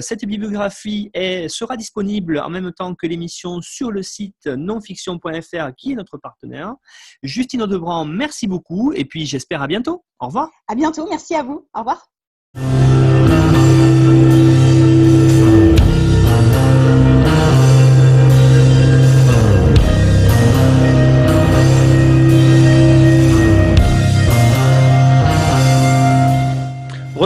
[0.01, 5.95] cette bibliographie est disponible en même temps que l'émission sur le site nonfiction.fr qui est
[5.95, 6.75] notre partenaire.
[7.23, 10.05] Justine Audebrand, merci beaucoup et puis j'espère à bientôt.
[10.19, 10.49] Au revoir.
[10.67, 11.67] À bientôt, merci à vous.
[11.73, 12.07] Au revoir.